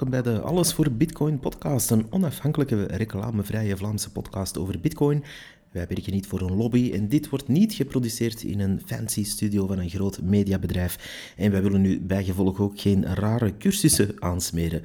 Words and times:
welkom 0.00 0.22
bij 0.22 0.32
de 0.32 0.40
Alles 0.40 0.72
voor 0.72 0.90
Bitcoin 0.90 1.38
podcast, 1.38 1.90
een 1.90 2.06
onafhankelijke 2.10 2.84
reclamevrije 2.84 3.76
Vlaamse 3.76 4.12
podcast 4.12 4.58
over 4.58 4.80
Bitcoin. 4.80 5.24
Wij 5.70 5.86
werken 5.88 6.12
niet 6.12 6.26
voor 6.26 6.40
een 6.40 6.56
lobby 6.56 6.90
en 6.92 7.08
dit 7.08 7.28
wordt 7.28 7.48
niet 7.48 7.72
geproduceerd 7.74 8.42
in 8.42 8.60
een 8.60 8.80
fancy 8.86 9.24
studio 9.24 9.66
van 9.66 9.78
een 9.78 9.90
groot 9.90 10.22
mediabedrijf. 10.22 10.98
En 11.36 11.50
wij 11.50 11.62
willen 11.62 11.80
nu 11.80 12.00
bijgevolg 12.00 12.60
ook 12.60 12.80
geen 12.80 13.14
rare 13.14 13.56
cursussen 13.56 14.14
aansmeren. 14.18 14.82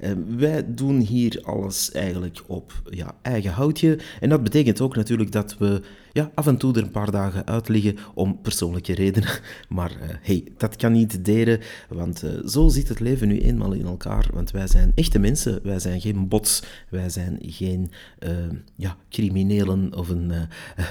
Uh, 0.00 0.10
wij 0.36 0.74
doen 0.74 1.00
hier 1.00 1.40
alles 1.42 1.92
eigenlijk 1.92 2.42
op 2.46 2.82
ja, 2.90 3.16
eigen 3.22 3.50
houtje. 3.52 3.98
En 4.20 4.28
dat 4.28 4.42
betekent 4.42 4.80
ook 4.80 4.96
natuurlijk 4.96 5.32
dat 5.32 5.58
we 5.58 5.82
ja, 6.16 6.30
af 6.34 6.46
en 6.46 6.56
toe 6.56 6.74
er 6.74 6.82
een 6.82 6.90
paar 6.90 7.10
dagen 7.10 7.46
uit 7.46 7.68
liggen 7.68 7.96
om 8.14 8.40
persoonlijke 8.42 8.94
redenen. 8.94 9.28
Maar 9.68 9.90
uh, 9.90 10.08
hey, 10.20 10.44
dat 10.56 10.76
kan 10.76 10.92
niet 10.92 11.24
deren, 11.24 11.60
want 11.88 12.24
uh, 12.24 12.30
zo 12.46 12.68
zit 12.68 12.88
het 12.88 13.00
leven 13.00 13.28
nu 13.28 13.40
eenmaal 13.40 13.72
in 13.72 13.86
elkaar. 13.86 14.26
Want 14.32 14.50
wij 14.50 14.66
zijn 14.66 14.92
echte 14.94 15.18
mensen, 15.18 15.60
wij 15.62 15.78
zijn 15.78 16.00
geen 16.00 16.28
bots, 16.28 16.62
wij 16.88 17.08
zijn 17.08 17.38
geen 17.40 17.90
uh, 18.26 18.30
ja, 18.74 18.96
criminelen 19.10 19.94
of 19.96 20.08
een 20.08 20.25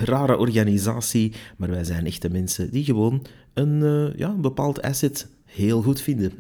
rare 0.04 0.38
organisatie, 0.38 1.34
maar 1.58 1.70
wij 1.70 1.84
zijn 1.84 2.06
echte 2.06 2.30
mensen 2.30 2.72
die 2.72 2.84
gewoon 2.84 3.26
een, 3.54 3.80
ja, 4.16 4.30
een 4.30 4.42
bepaald 4.42 4.82
asset 4.82 5.28
heel 5.46 5.82
goed 5.82 6.02
vinden. 6.02 6.32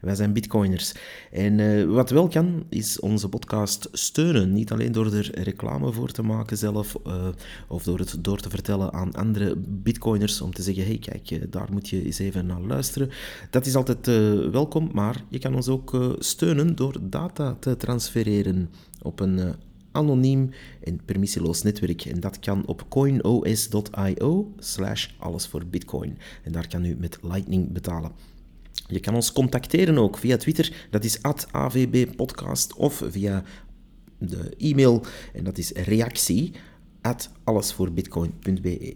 Wij 0.00 0.14
zijn 0.14 0.32
bitcoiners. 0.32 0.94
En 1.30 1.58
uh, 1.58 1.84
wat 1.84 2.10
wel 2.10 2.28
kan, 2.28 2.64
is 2.68 3.00
onze 3.00 3.28
podcast 3.28 3.88
steunen. 3.92 4.52
Niet 4.52 4.72
alleen 4.72 4.92
door 4.92 5.14
er 5.14 5.30
reclame 5.42 5.92
voor 5.92 6.10
te 6.10 6.22
maken 6.22 6.56
zelf, 6.56 6.96
of 7.68 7.82
door 7.82 7.98
het 7.98 8.16
door 8.20 8.40
te 8.40 8.50
vertellen 8.50 8.92
aan 8.92 9.14
andere 9.14 9.56
bitcoiners, 9.56 10.40
om 10.40 10.54
te 10.54 10.62
zeggen, 10.62 10.84
hey 10.84 10.98
kijk, 10.98 11.52
daar 11.52 11.68
moet 11.72 11.88
je 11.88 12.04
eens 12.04 12.18
even 12.18 12.46
naar 12.46 12.60
luisteren. 12.60 13.10
Dat 13.50 13.66
is 13.66 13.74
altijd 13.74 14.06
welkom, 14.50 14.90
maar 14.92 15.24
je 15.28 15.38
kan 15.38 15.54
ons 15.54 15.68
ook 15.68 16.16
steunen 16.18 16.76
door 16.76 16.96
data 17.02 17.56
te 17.60 17.76
transfereren 17.76 18.70
op 19.02 19.20
een 19.20 19.54
anoniem 19.94 20.50
en 20.80 21.00
permissieloos 21.04 21.62
netwerk. 21.62 22.04
En 22.04 22.20
dat 22.20 22.38
kan 22.38 22.66
op 22.66 22.86
coinos.io 22.88 24.52
slash 24.58 25.08
alles 25.18 25.46
voor 25.46 25.66
bitcoin. 25.66 26.18
En 26.42 26.52
daar 26.52 26.68
kan 26.68 26.84
u 26.84 26.96
met 26.98 27.18
Lightning 27.22 27.72
betalen. 27.72 28.12
Je 28.86 29.00
kan 29.00 29.14
ons 29.14 29.32
contacteren 29.32 29.98
ook 29.98 30.18
via 30.18 30.36
Twitter, 30.36 30.86
dat 30.90 31.04
is 31.04 31.18
@avbpodcast 31.50 32.74
of 32.74 33.02
via 33.08 33.44
de 34.18 34.54
e-mail 34.58 35.04
en 35.32 35.44
dat 35.44 35.58
is 35.58 35.72
reactie 35.72 36.52
allesvoorbitcoin.be. 37.44 38.94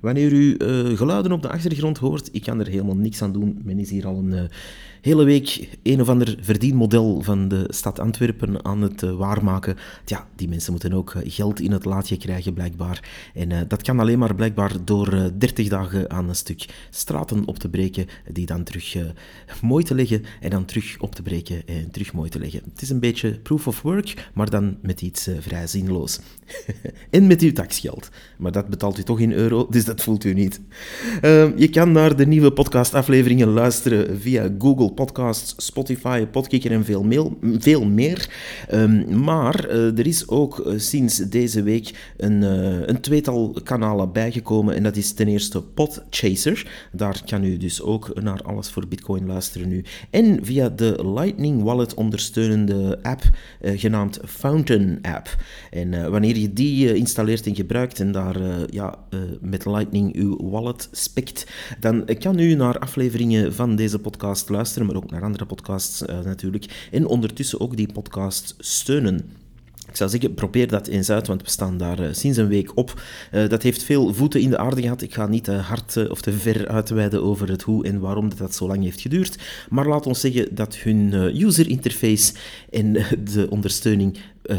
Wanneer 0.00 0.32
u 0.32 0.54
uh, 0.58 0.96
geluiden 0.96 1.32
op 1.32 1.42
de 1.42 1.48
achtergrond 1.48 1.98
hoort, 1.98 2.28
ik 2.32 2.42
kan 2.42 2.60
er 2.60 2.66
helemaal 2.66 2.96
niks 2.96 3.22
aan 3.22 3.32
doen. 3.32 3.60
Men 3.64 3.78
is 3.78 3.90
hier 3.90 4.06
al 4.06 4.16
een 4.16 4.32
uh, 4.32 4.42
hele 5.02 5.24
week 5.24 5.68
een 5.82 6.00
of 6.00 6.08
ander 6.08 6.36
verdienmodel 6.40 7.22
van 7.22 7.48
de 7.48 7.64
stad 7.68 7.98
Antwerpen 7.98 8.64
aan 8.64 8.82
het 8.82 9.02
uh, 9.02 9.12
waarmaken. 9.12 9.76
Ja, 10.04 10.26
die 10.36 10.48
mensen 10.48 10.72
moeten 10.72 10.92
ook 10.92 11.14
geld 11.24 11.60
in 11.60 11.72
het 11.72 11.84
laadje 11.84 12.16
krijgen, 12.16 12.54
blijkbaar. 12.54 13.30
En 13.34 13.68
dat 13.68 13.82
kan 13.82 14.00
alleen 14.00 14.18
maar 14.18 14.34
blijkbaar 14.34 14.72
door 14.84 15.30
30 15.38 15.68
dagen 15.68 16.10
aan 16.10 16.28
een 16.28 16.34
stuk 16.34 16.86
straten 16.90 17.46
op 17.46 17.58
te 17.58 17.68
breken, 17.68 18.06
die 18.32 18.46
dan 18.46 18.62
terug 18.62 18.96
mooi 19.62 19.84
te 19.84 19.94
leggen 19.94 20.24
en 20.40 20.50
dan 20.50 20.64
terug 20.64 20.96
op 21.00 21.14
te 21.14 21.22
breken 21.22 21.66
en 21.66 21.90
terug 21.90 22.12
mooi 22.12 22.30
te 22.30 22.38
leggen. 22.38 22.60
Het 22.72 22.82
is 22.82 22.90
een 22.90 23.00
beetje 23.00 23.38
proof 23.38 23.66
of 23.66 23.82
work, 23.82 24.30
maar 24.34 24.50
dan 24.50 24.76
met 24.82 25.02
iets 25.02 25.28
vrij 25.40 25.66
zinloos. 25.66 26.20
en 27.10 27.26
met 27.26 27.40
uw 27.40 27.52
taxgeld. 27.52 28.08
Maar 28.38 28.52
dat 28.52 28.68
betaalt 28.68 28.98
u 28.98 29.02
toch 29.02 29.20
in 29.20 29.32
euro, 29.32 29.66
dus 29.70 29.84
dat 29.84 30.02
voelt 30.02 30.24
u 30.24 30.34
niet. 30.34 30.60
Uh, 31.22 31.58
je 31.58 31.68
kan 31.68 31.92
naar 31.92 32.16
de 32.16 32.26
nieuwe 32.26 32.52
podcastafleveringen 32.52 33.48
luisteren 33.48 34.20
via 34.20 34.50
Google 34.58 34.91
Podcasts, 34.94 35.54
Spotify, 35.56 36.26
Podkicker 36.26 36.72
en 36.72 36.84
veel, 36.84 37.36
veel 37.58 37.84
meer. 37.84 38.28
Um, 38.72 39.22
maar 39.24 39.68
uh, 39.68 39.98
er 39.98 40.06
is 40.06 40.28
ook 40.28 40.58
uh, 40.58 40.78
sinds 40.78 41.16
deze 41.16 41.62
week 41.62 42.14
een, 42.16 42.42
uh, 42.42 42.86
een 42.86 43.00
tweetal 43.00 43.56
kanalen 43.64 44.12
bijgekomen. 44.12 44.74
En 44.74 44.82
dat 44.82 44.96
is 44.96 45.12
ten 45.12 45.28
eerste 45.28 45.62
Podchaser. 45.62 46.88
Daar 46.92 47.22
kan 47.26 47.44
u 47.44 47.56
dus 47.56 47.82
ook 47.82 48.20
naar 48.22 48.42
alles 48.42 48.70
voor 48.70 48.88
Bitcoin 48.88 49.26
luisteren 49.26 49.68
nu. 49.68 49.84
En 50.10 50.44
via 50.44 50.68
de 50.68 51.12
Lightning 51.14 51.62
Wallet 51.62 51.94
ondersteunende 51.94 52.98
app 53.02 53.22
genaamd 53.60 54.20
Fountain 54.24 54.98
App. 55.02 55.36
En 55.70 56.10
wanneer 56.10 56.36
je 56.36 56.52
die 56.52 56.94
installeert 56.94 57.46
en 57.46 57.54
gebruikt 57.54 58.00
en 58.00 58.12
daar 58.12 58.36
ja, 58.70 58.98
met 59.40 59.66
Lightning 59.66 60.14
uw 60.14 60.50
wallet 60.50 60.88
spekt, 60.90 61.46
dan 61.80 62.08
kan 62.18 62.38
u 62.38 62.54
naar 62.54 62.78
afleveringen 62.78 63.54
van 63.54 63.76
deze 63.76 63.98
podcast 63.98 64.48
luisteren, 64.48 64.81
maar 64.86 64.96
ook 64.96 65.10
naar 65.10 65.22
andere 65.22 65.46
podcasts 65.46 66.02
uh, 66.02 66.20
natuurlijk. 66.20 66.88
En 66.90 67.06
ondertussen 67.06 67.60
ook 67.60 67.76
die 67.76 67.92
podcast 67.92 68.54
steunen. 68.58 69.30
Ik 69.92 69.98
zou 69.98 70.10
zeggen, 70.10 70.34
probeer 70.34 70.68
dat 70.68 70.86
eens 70.86 71.10
uit, 71.10 71.26
want 71.26 71.42
we 71.42 71.50
staan 71.50 71.76
daar 71.76 72.00
uh, 72.00 72.06
sinds 72.12 72.38
een 72.38 72.48
week 72.48 72.76
op. 72.76 73.02
Uh, 73.32 73.48
dat 73.48 73.62
heeft 73.62 73.82
veel 73.82 74.14
voeten 74.14 74.40
in 74.40 74.50
de 74.50 74.58
aarde 74.58 74.82
gehad. 74.82 75.02
Ik 75.02 75.14
ga 75.14 75.26
niet 75.26 75.44
te 75.44 75.52
hard 75.52 75.96
uh, 75.96 76.10
of 76.10 76.20
te 76.20 76.32
ver 76.32 76.68
uitweiden 76.68 77.22
over 77.22 77.48
het 77.48 77.62
hoe 77.62 77.84
en 77.84 78.00
waarom 78.00 78.28
dat, 78.28 78.38
dat 78.38 78.54
zo 78.54 78.66
lang 78.66 78.82
heeft 78.82 79.00
geduurd. 79.00 79.38
Maar 79.68 79.86
laat 79.86 80.06
ons 80.06 80.20
zeggen 80.20 80.54
dat 80.54 80.76
hun 80.76 81.12
user 81.42 81.68
interface 81.68 82.32
en 82.70 82.92
de 83.32 83.46
ondersteuning 83.50 84.18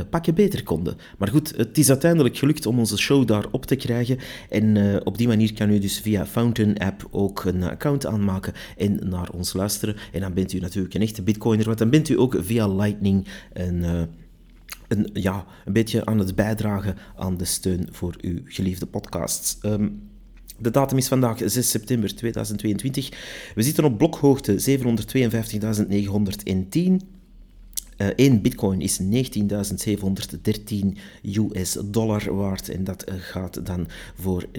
pakken 0.09 0.35
beter 0.35 0.63
konden. 0.63 0.97
Maar 1.17 1.27
goed, 1.27 1.53
het 1.57 1.77
is 1.77 1.89
uiteindelijk 1.89 2.37
gelukt 2.37 2.65
om 2.65 2.79
onze 2.79 2.97
show 2.97 3.27
daar 3.27 3.45
op 3.51 3.65
te 3.65 3.75
krijgen. 3.75 4.17
En 4.49 5.01
op 5.03 5.17
die 5.17 5.27
manier 5.27 5.53
kan 5.53 5.69
u 5.69 5.79
dus 5.79 5.99
via 5.99 6.25
Fountain 6.25 6.77
App 6.77 7.07
ook 7.11 7.43
een 7.43 7.63
account 7.63 8.05
aanmaken 8.05 8.53
en 8.77 8.99
naar 9.09 9.29
ons 9.29 9.53
luisteren. 9.53 9.95
En 10.11 10.21
dan 10.21 10.33
bent 10.33 10.53
u 10.53 10.59
natuurlijk 10.59 10.93
een 10.93 11.01
echte 11.01 11.21
bitcoiner, 11.21 11.65
want 11.65 11.77
dan 11.77 11.89
bent 11.89 12.09
u 12.09 12.19
ook 12.19 12.37
via 12.41 12.67
Lightning 12.67 13.27
een... 13.53 13.85
een, 14.97 15.09
ja, 15.13 15.45
een 15.65 15.73
beetje 15.73 16.05
aan 16.05 16.19
het 16.19 16.35
bijdragen 16.35 16.97
aan 17.15 17.37
de 17.37 17.45
steun 17.45 17.87
voor 17.91 18.15
uw 18.21 18.39
geliefde 18.45 18.85
podcasts. 18.85 19.57
Um, 19.61 20.11
de 20.59 20.71
datum 20.71 20.97
is 20.97 21.07
vandaag 21.07 21.41
6 21.45 21.69
september 21.69 22.15
2022. 22.15 23.09
We 23.55 23.61
zitten 23.61 23.83
op 23.83 23.97
blokhoogte 23.97 24.79
752.910. 24.79 26.95
Uh, 27.97 28.07
één 28.07 28.41
bitcoin 28.41 28.81
is 28.81 29.01
19.713 29.01 29.07
US 31.21 31.77
dollar 31.85 32.35
waard 32.35 32.69
en 32.69 32.83
dat 32.83 33.11
gaat 33.17 33.65
dan 33.65 33.87
voor 34.15 34.45
19.905 34.45 34.51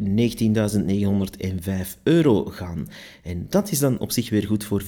euro 2.03 2.45
gaan. 2.45 2.89
En 3.23 3.47
dat 3.49 3.71
is 3.71 3.79
dan 3.79 3.99
op 3.99 4.13
zich 4.13 4.31
weer 4.31 4.47
goed 4.47 4.65
voor 4.65 4.83
4.327 4.83 4.87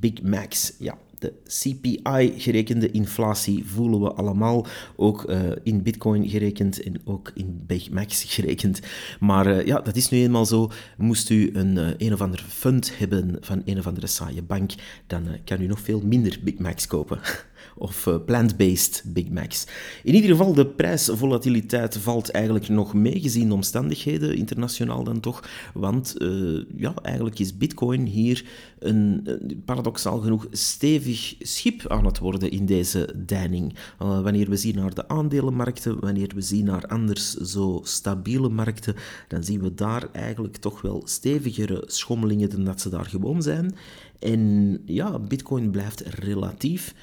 Big 0.00 0.22
Macs. 0.22 0.72
Ja, 0.78 0.98
de 1.18 1.32
CPI-gerekende 1.44 2.90
inflatie 2.90 3.64
voelen 3.64 4.00
we 4.00 4.12
allemaal, 4.12 4.66
ook 4.96 5.30
uh, 5.30 5.40
in 5.62 5.82
Bitcoin 5.82 6.28
gerekend 6.28 6.82
en 6.82 7.00
ook 7.04 7.30
in 7.34 7.62
Big 7.66 7.90
Macs 7.90 8.24
gerekend. 8.34 8.80
Maar 9.20 9.46
uh, 9.46 9.66
ja, 9.66 9.80
dat 9.80 9.96
is 9.96 10.08
nu 10.08 10.18
eenmaal 10.18 10.46
zo. 10.46 10.70
Moest 10.96 11.30
u 11.30 11.50
een 11.52 11.76
uh, 11.76 11.88
een 11.98 12.12
of 12.12 12.20
ander 12.20 12.44
fund 12.48 12.98
hebben 12.98 13.36
van 13.40 13.62
een 13.64 13.78
of 13.78 13.86
andere 13.86 14.06
saaie 14.06 14.42
bank, 14.42 14.72
dan 15.06 15.26
kan 15.44 15.60
u 15.60 15.66
nog 15.66 15.80
veel 15.80 16.00
minder 16.04 16.38
Big 16.42 16.86
kopen. 16.86 17.20
of 17.78 18.06
uh, 18.06 18.16
plant-based 18.24 19.02
Big 19.06 19.28
Macs. 19.28 19.66
In 20.02 20.14
ieder 20.14 20.30
geval, 20.30 20.52
de 20.52 20.66
prijsvolatiliteit 20.66 21.96
valt 21.96 22.30
eigenlijk 22.30 22.68
nog 22.68 22.94
mee 22.94 23.20
gezien 23.20 23.48
de 23.48 23.54
omstandigheden, 23.54 24.36
internationaal 24.36 25.04
dan 25.04 25.20
toch. 25.20 25.48
Want 25.74 26.14
uh, 26.18 26.62
ja, 26.76 26.94
eigenlijk 27.02 27.38
is 27.38 27.56
Bitcoin 27.56 28.04
hier 28.06 28.44
een, 28.78 29.28
paradoxaal 29.64 30.18
genoeg 30.18 30.46
stevig 30.50 31.34
schip 31.38 31.86
aan 31.88 32.04
het 32.04 32.18
worden 32.18 32.50
in 32.50 32.66
deze 32.66 33.14
deining. 33.16 33.74
Uh, 34.02 34.20
wanneer 34.20 34.48
we 34.48 34.56
zien 34.56 34.74
naar 34.74 34.94
de 34.94 35.08
aandelenmarkten, 35.08 36.00
wanneer 36.00 36.32
we 36.34 36.40
zien 36.40 36.64
naar 36.64 36.86
anders 36.86 37.34
zo 37.34 37.80
stabiele 37.82 38.48
markten, 38.48 38.94
dan 39.28 39.44
zien 39.44 39.60
we 39.60 39.74
daar 39.74 40.08
eigenlijk 40.12 40.56
toch 40.56 40.80
wel 40.80 41.02
stevigere 41.04 41.82
schommelingen 41.86 42.50
dan 42.50 42.64
dat 42.64 42.80
ze 42.80 42.88
daar 42.88 43.06
gewoon 43.06 43.42
zijn. 43.42 43.74
En 44.18 44.78
ja, 44.84 45.18
Bitcoin 45.18 45.70
blijft 45.70 46.00
relatief 46.00 46.94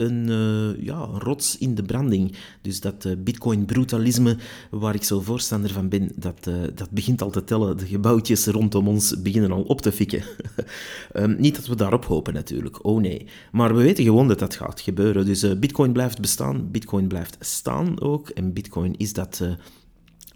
een, 0.00 0.28
uh, 0.28 0.84
ja, 0.84 1.08
rots 1.18 1.58
in 1.58 1.74
de 1.74 1.82
branding. 1.82 2.32
Dus 2.62 2.80
dat 2.80 3.04
uh, 3.04 3.12
bitcoin-brutalisme, 3.18 4.36
waar 4.70 4.94
ik 4.94 5.02
zo 5.02 5.20
voorstander 5.20 5.70
van 5.70 5.88
ben, 5.88 6.12
dat, 6.16 6.46
uh, 6.48 6.54
dat 6.74 6.90
begint 6.90 7.22
al 7.22 7.30
te 7.30 7.44
tellen. 7.44 7.76
De 7.76 7.86
gebouwtjes 7.86 8.46
rondom 8.46 8.88
ons 8.88 9.22
beginnen 9.22 9.52
al 9.52 9.62
op 9.62 9.80
te 9.80 9.92
fikken. 9.92 10.22
um, 11.16 11.36
niet 11.40 11.54
dat 11.54 11.66
we 11.66 11.76
daarop 11.76 12.04
hopen 12.04 12.34
natuurlijk, 12.34 12.84
oh 12.84 13.00
nee. 13.00 13.26
Maar 13.52 13.74
we 13.74 13.82
weten 13.82 14.04
gewoon 14.04 14.28
dat 14.28 14.38
dat 14.38 14.54
gaat 14.54 14.80
gebeuren. 14.80 15.26
Dus 15.26 15.58
bitcoin 15.58 15.92
blijft 15.92 16.20
bestaan, 16.20 16.70
bitcoin 16.70 17.08
blijft 17.08 17.36
staan 17.40 18.00
ook. 18.00 18.28
En 18.28 18.52
bitcoin 18.52 18.96
is 18.96 19.12
dat 19.12 19.42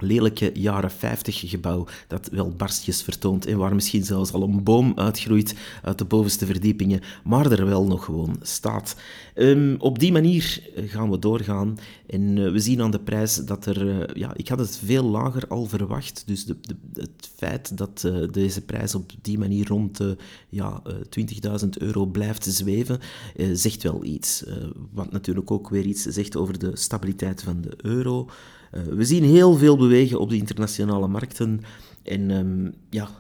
lelijke 0.05 0.51
jaren 0.55 0.91
50 0.91 1.51
gebouw 1.51 1.87
dat 2.09 2.29
wel 2.33 2.51
barstjes 2.51 3.03
vertoont 3.03 3.47
en 3.47 3.59
waar 3.59 3.75
misschien 3.75 4.05
zelfs 4.05 4.33
al 4.33 4.43
een 4.43 4.63
boom 4.63 4.93
uitgroeit 4.97 5.55
uit 5.83 5.99
de 5.99 6.05
bovenste 6.05 6.47
verdiepingen, 6.47 7.01
maar 7.25 7.51
er 7.51 7.67
wel 7.67 7.87
nog 7.87 8.05
gewoon 8.05 8.37
staat. 8.43 8.97
Um, 9.35 9.77
op 9.79 9.99
die 9.99 10.13
manier 10.13 10.63
gaan 10.75 11.11
we 11.11 11.19
doorgaan 11.19 11.79
en 12.07 12.37
uh, 12.37 12.53
we 12.53 12.59
zien 12.59 12.83
aan 12.83 12.91
de 12.91 13.01
prijs 13.01 13.37
dat 13.37 13.67
er, 13.67 13.87
uh, 13.87 14.05
ja, 14.15 14.33
ik 14.37 14.49
had 14.49 14.59
het 14.59 14.81
veel 14.85 15.05
lager 15.05 15.49
al 15.49 15.67
verwacht, 15.67 16.23
dus 16.27 16.45
de, 16.45 16.57
de, 16.61 16.77
het 16.95 17.31
feit 17.37 17.79
dat 17.79 18.09
deze 18.31 18.61
prijs 18.61 18.95
op 18.95 19.13
die 19.23 19.39
manier 19.39 19.67
rond 19.67 20.01
ja, 20.49 20.83
20.000 21.63 21.69
euro 21.79 22.07
blijft 22.07 22.45
zweven, 22.45 23.01
zegt 23.53 23.83
wel 23.83 24.05
iets. 24.05 24.45
wat 24.93 25.13
natuurlijk 25.13 25.51
ook 25.51 25.69
weer 25.69 25.85
iets 25.85 26.03
zegt 26.03 26.37
over 26.37 26.59
de 26.59 26.71
stabiliteit 26.77 27.43
van 27.43 27.61
de 27.61 27.75
euro. 27.77 28.29
We 28.83 29.05
zien 29.05 29.25
heel 29.25 29.57
veel 29.57 29.77
bewegen 29.77 30.21
op 30.21 30.29
de 30.29 30.37
internationale 30.37 31.09
markten 31.09 31.61
en 32.03 32.31
um, 32.31 32.75
ja... 32.91 33.09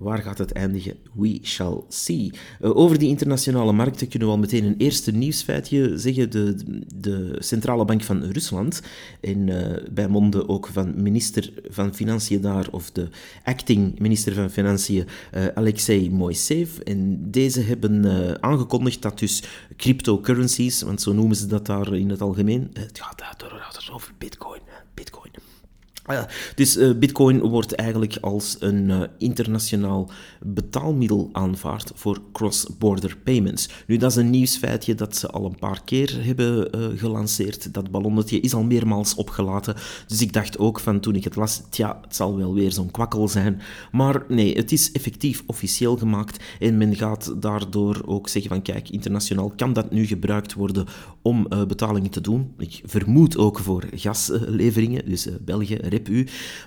Waar 0.00 0.18
gaat 0.18 0.38
het 0.38 0.52
eindigen? 0.52 0.96
We 1.12 1.38
shall 1.42 1.82
see. 1.88 2.32
Uh, 2.60 2.76
over 2.76 2.98
die 2.98 3.08
internationale 3.08 3.72
markten 3.72 4.08
kunnen 4.08 4.28
we 4.28 4.34
al 4.34 4.40
meteen 4.40 4.64
een 4.64 4.76
eerste 4.76 5.12
nieuwsfeitje 5.12 5.98
zeggen. 5.98 6.30
De, 6.30 6.54
de 6.94 7.36
Centrale 7.38 7.84
Bank 7.84 8.02
van 8.02 8.22
Rusland, 8.22 8.82
en 9.20 9.46
uh, 9.46 9.76
bij 9.90 10.08
monden 10.08 10.48
ook 10.48 10.66
van 10.66 11.02
minister 11.02 11.52
van 11.68 11.94
Financiën 11.94 12.40
daar, 12.40 12.68
of 12.70 12.90
de 12.90 13.08
acting 13.44 13.98
minister 13.98 14.34
van 14.34 14.50
Financiën, 14.50 15.06
uh, 15.34 15.46
Alexei 15.54 16.10
Moiseev. 16.10 16.78
En 16.78 17.30
deze 17.30 17.60
hebben 17.60 18.42
aangekondigd 18.42 19.02
dat 19.02 19.18
dus 19.18 19.42
cryptocurrencies, 19.76 20.82
want 20.82 21.02
zo 21.02 21.12
noemen 21.12 21.36
ze 21.36 21.46
dat 21.46 21.66
daar 21.66 21.94
in 21.94 22.10
het 22.10 22.20
algemeen, 22.20 22.70
het 22.72 23.00
gaat 23.00 23.20
over 23.92 24.12
bitcoin, 24.18 24.60
bitcoin 24.94 25.49
Ah 26.10 26.26
dus 26.54 26.76
uh, 26.76 26.98
Bitcoin 26.98 27.40
wordt 27.40 27.74
eigenlijk 27.74 28.18
als 28.20 28.56
een 28.58 28.88
uh, 28.88 29.02
internationaal 29.18 30.10
betaalmiddel 30.42 31.28
aanvaard 31.32 31.92
voor 31.94 32.20
cross-border 32.32 33.16
payments. 33.24 33.68
Nu, 33.86 33.96
dat 33.96 34.10
is 34.10 34.16
een 34.16 34.30
nieuwsfeitje 34.30 34.94
dat 34.94 35.16
ze 35.16 35.30
al 35.30 35.44
een 35.44 35.58
paar 35.58 35.82
keer 35.84 36.24
hebben 36.24 36.68
uh, 36.76 36.98
gelanceerd. 36.98 37.74
Dat 37.74 37.90
ballonnetje 37.90 38.40
is 38.40 38.54
al 38.54 38.62
meermaals 38.62 39.14
opgelaten. 39.14 39.74
Dus 40.06 40.20
ik 40.20 40.32
dacht 40.32 40.58
ook 40.58 40.80
van 40.80 41.00
toen 41.00 41.14
ik 41.14 41.24
het 41.24 41.36
las, 41.36 41.62
tja, 41.68 41.98
het 42.02 42.16
zal 42.16 42.36
wel 42.36 42.54
weer 42.54 42.72
zo'n 42.72 42.90
kwakkel 42.90 43.28
zijn. 43.28 43.60
Maar 43.92 44.24
nee, 44.28 44.56
het 44.56 44.72
is 44.72 44.92
effectief 44.92 45.42
officieel 45.46 45.96
gemaakt 45.96 46.44
en 46.58 46.78
men 46.78 46.96
gaat 46.96 47.34
daardoor 47.42 48.02
ook 48.06 48.28
zeggen 48.28 48.50
van 48.50 48.62
kijk, 48.62 48.88
internationaal 48.88 49.52
kan 49.56 49.72
dat 49.72 49.90
nu 49.90 50.06
gebruikt 50.06 50.54
worden 50.54 50.86
om 51.22 51.48
betalingen 51.68 52.10
te 52.10 52.20
doen. 52.20 52.52
Ik 52.58 52.80
vermoed 52.84 53.36
ook 53.36 53.58
voor 53.58 53.84
gasleveringen, 53.94 55.08
dus 55.08 55.28
België, 55.44 55.78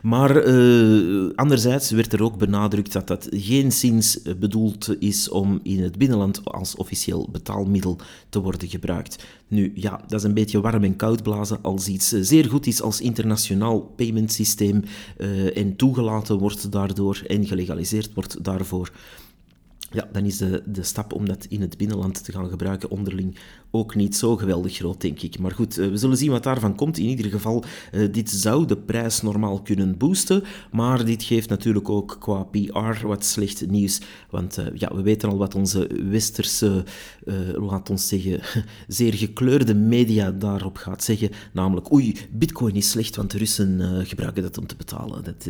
Maar 0.01 0.47
uh, 0.47 1.29
anderzijds 1.35 1.91
werd 1.91 2.13
er 2.13 2.23
ook 2.23 2.37
benadrukt 2.37 2.93
dat 2.93 3.07
dat 3.07 3.27
geen 3.31 3.71
zins 3.71 4.19
bedoeld 4.39 4.95
is 4.99 5.29
om 5.29 5.59
in 5.63 5.83
het 5.83 5.97
binnenland 5.97 6.45
als 6.45 6.75
officieel 6.75 7.29
betaalmiddel 7.31 7.97
te 8.29 8.41
worden 8.41 8.69
gebruikt. 8.69 9.25
Nu, 9.47 9.71
ja, 9.75 10.01
dat 10.07 10.19
is 10.19 10.25
een 10.25 10.33
beetje 10.33 10.61
warm 10.61 10.83
en 10.83 10.95
koud 10.95 11.23
blazen 11.23 11.59
als 11.61 11.87
iets 11.87 12.09
zeer 12.09 12.45
goed 12.49 12.67
is 12.67 12.81
als 12.81 13.01
internationaal 13.01 13.79
paymentsysteem 13.81 14.83
en 15.53 15.75
toegelaten 15.75 16.37
wordt 16.37 16.71
daardoor 16.71 17.23
en 17.27 17.45
gelegaliseerd 17.45 18.13
wordt 18.13 18.43
daarvoor 18.43 18.91
ja, 19.93 20.09
dan 20.11 20.25
is 20.25 20.37
de, 20.37 20.63
de 20.65 20.83
stap 20.83 21.13
om 21.13 21.27
dat 21.27 21.45
in 21.45 21.61
het 21.61 21.77
binnenland 21.77 22.23
te 22.23 22.31
gaan 22.31 22.49
gebruiken 22.49 22.89
onderling 22.89 23.37
ook 23.75 23.95
niet 23.95 24.15
zo 24.15 24.35
geweldig 24.35 24.75
groot, 24.75 25.01
denk 25.01 25.21
ik. 25.21 25.39
Maar 25.39 25.51
goed, 25.51 25.77
eh, 25.77 25.87
we 25.87 25.97
zullen 25.97 26.17
zien 26.17 26.31
wat 26.31 26.43
daarvan 26.43 26.75
komt. 26.75 26.97
In 26.97 27.05
ieder 27.05 27.25
geval, 27.25 27.63
uh, 27.91 28.13
dit 28.13 28.29
zou 28.29 28.65
de 28.65 28.77
prijs 28.77 29.21
normaal 29.21 29.61
kunnen 29.61 29.97
boosten, 29.97 30.43
maar 30.71 31.05
dit 31.05 31.23
geeft 31.23 31.49
natuurlijk 31.49 31.89
ook 31.89 32.17
qua 32.19 32.43
PR 32.43 33.07
wat 33.07 33.25
slecht 33.25 33.67
nieuws. 33.67 34.01
Want 34.29 34.59
uh, 34.59 34.65
ja, 34.73 34.95
we 34.95 35.01
weten 35.01 35.29
al 35.29 35.37
wat 35.37 35.55
onze 35.55 35.89
westerse, 36.09 36.83
laat 37.55 37.89
ons 37.89 38.07
zeggen, 38.07 38.41
zeer 38.87 39.13
gekleurde 39.13 39.75
media 39.75 40.31
daarop 40.31 40.77
gaat 40.77 41.03
zeggen. 41.03 41.29
Namelijk, 41.53 41.93
oei, 41.93 42.15
bitcoin 42.31 42.75
is 42.75 42.89
slecht, 42.89 43.15
want 43.15 43.31
de 43.31 43.37
Russen 43.37 44.05
gebruiken 44.05 44.43
dat 44.43 44.57
om 44.57 44.67
te 44.67 44.75
betalen. 44.75 45.23
Dat, 45.23 45.47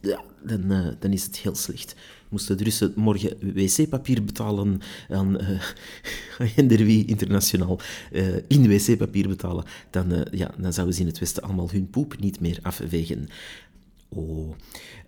ja, 0.00 0.22
dan, 0.42 0.94
dan 0.98 1.12
is 1.12 1.24
het 1.24 1.36
heel 1.36 1.54
slecht 1.54 1.94
moesten 2.34 2.56
de 2.56 2.64
Russen 2.64 2.92
morgen 2.96 3.36
wc-papier 3.54 4.24
betalen 4.24 4.80
aan 5.08 5.38
uh, 6.56 6.68
wie 6.68 7.04
internationaal 7.04 7.78
uh, 8.12 8.36
in 8.48 8.68
wc-papier 8.68 9.28
betalen, 9.28 9.64
dan, 9.90 10.12
uh, 10.12 10.20
ja, 10.30 10.50
dan 10.58 10.72
zouden 10.72 10.94
ze 10.94 11.00
in 11.00 11.06
het 11.06 11.18
Westen 11.18 11.42
allemaal 11.42 11.70
hun 11.70 11.90
poep 11.90 12.20
niet 12.20 12.40
meer 12.40 12.58
afwegen. 12.62 13.28
Oh. 14.08 14.54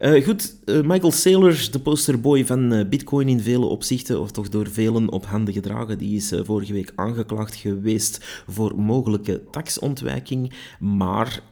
Uh, 0.00 0.24
goed, 0.24 0.56
uh, 0.64 0.80
Michael 0.80 1.12
Saylor, 1.12 1.68
de 1.70 1.78
posterboy 1.78 2.46
van 2.46 2.72
uh, 2.72 2.88
Bitcoin 2.88 3.28
in 3.28 3.40
vele 3.40 3.66
opzichten, 3.66 4.20
of 4.20 4.30
toch 4.30 4.48
door 4.48 4.68
velen 4.68 5.10
op 5.10 5.26
handen 5.26 5.54
gedragen, 5.54 5.98
die 5.98 6.16
is 6.16 6.32
vorige 6.42 6.72
week 6.72 6.92
aangeklaagd 6.94 7.54
geweest 7.54 8.42
voor 8.46 8.80
mogelijke 8.80 9.42
taxontwijking. 9.50 10.52
Maar 10.78 11.42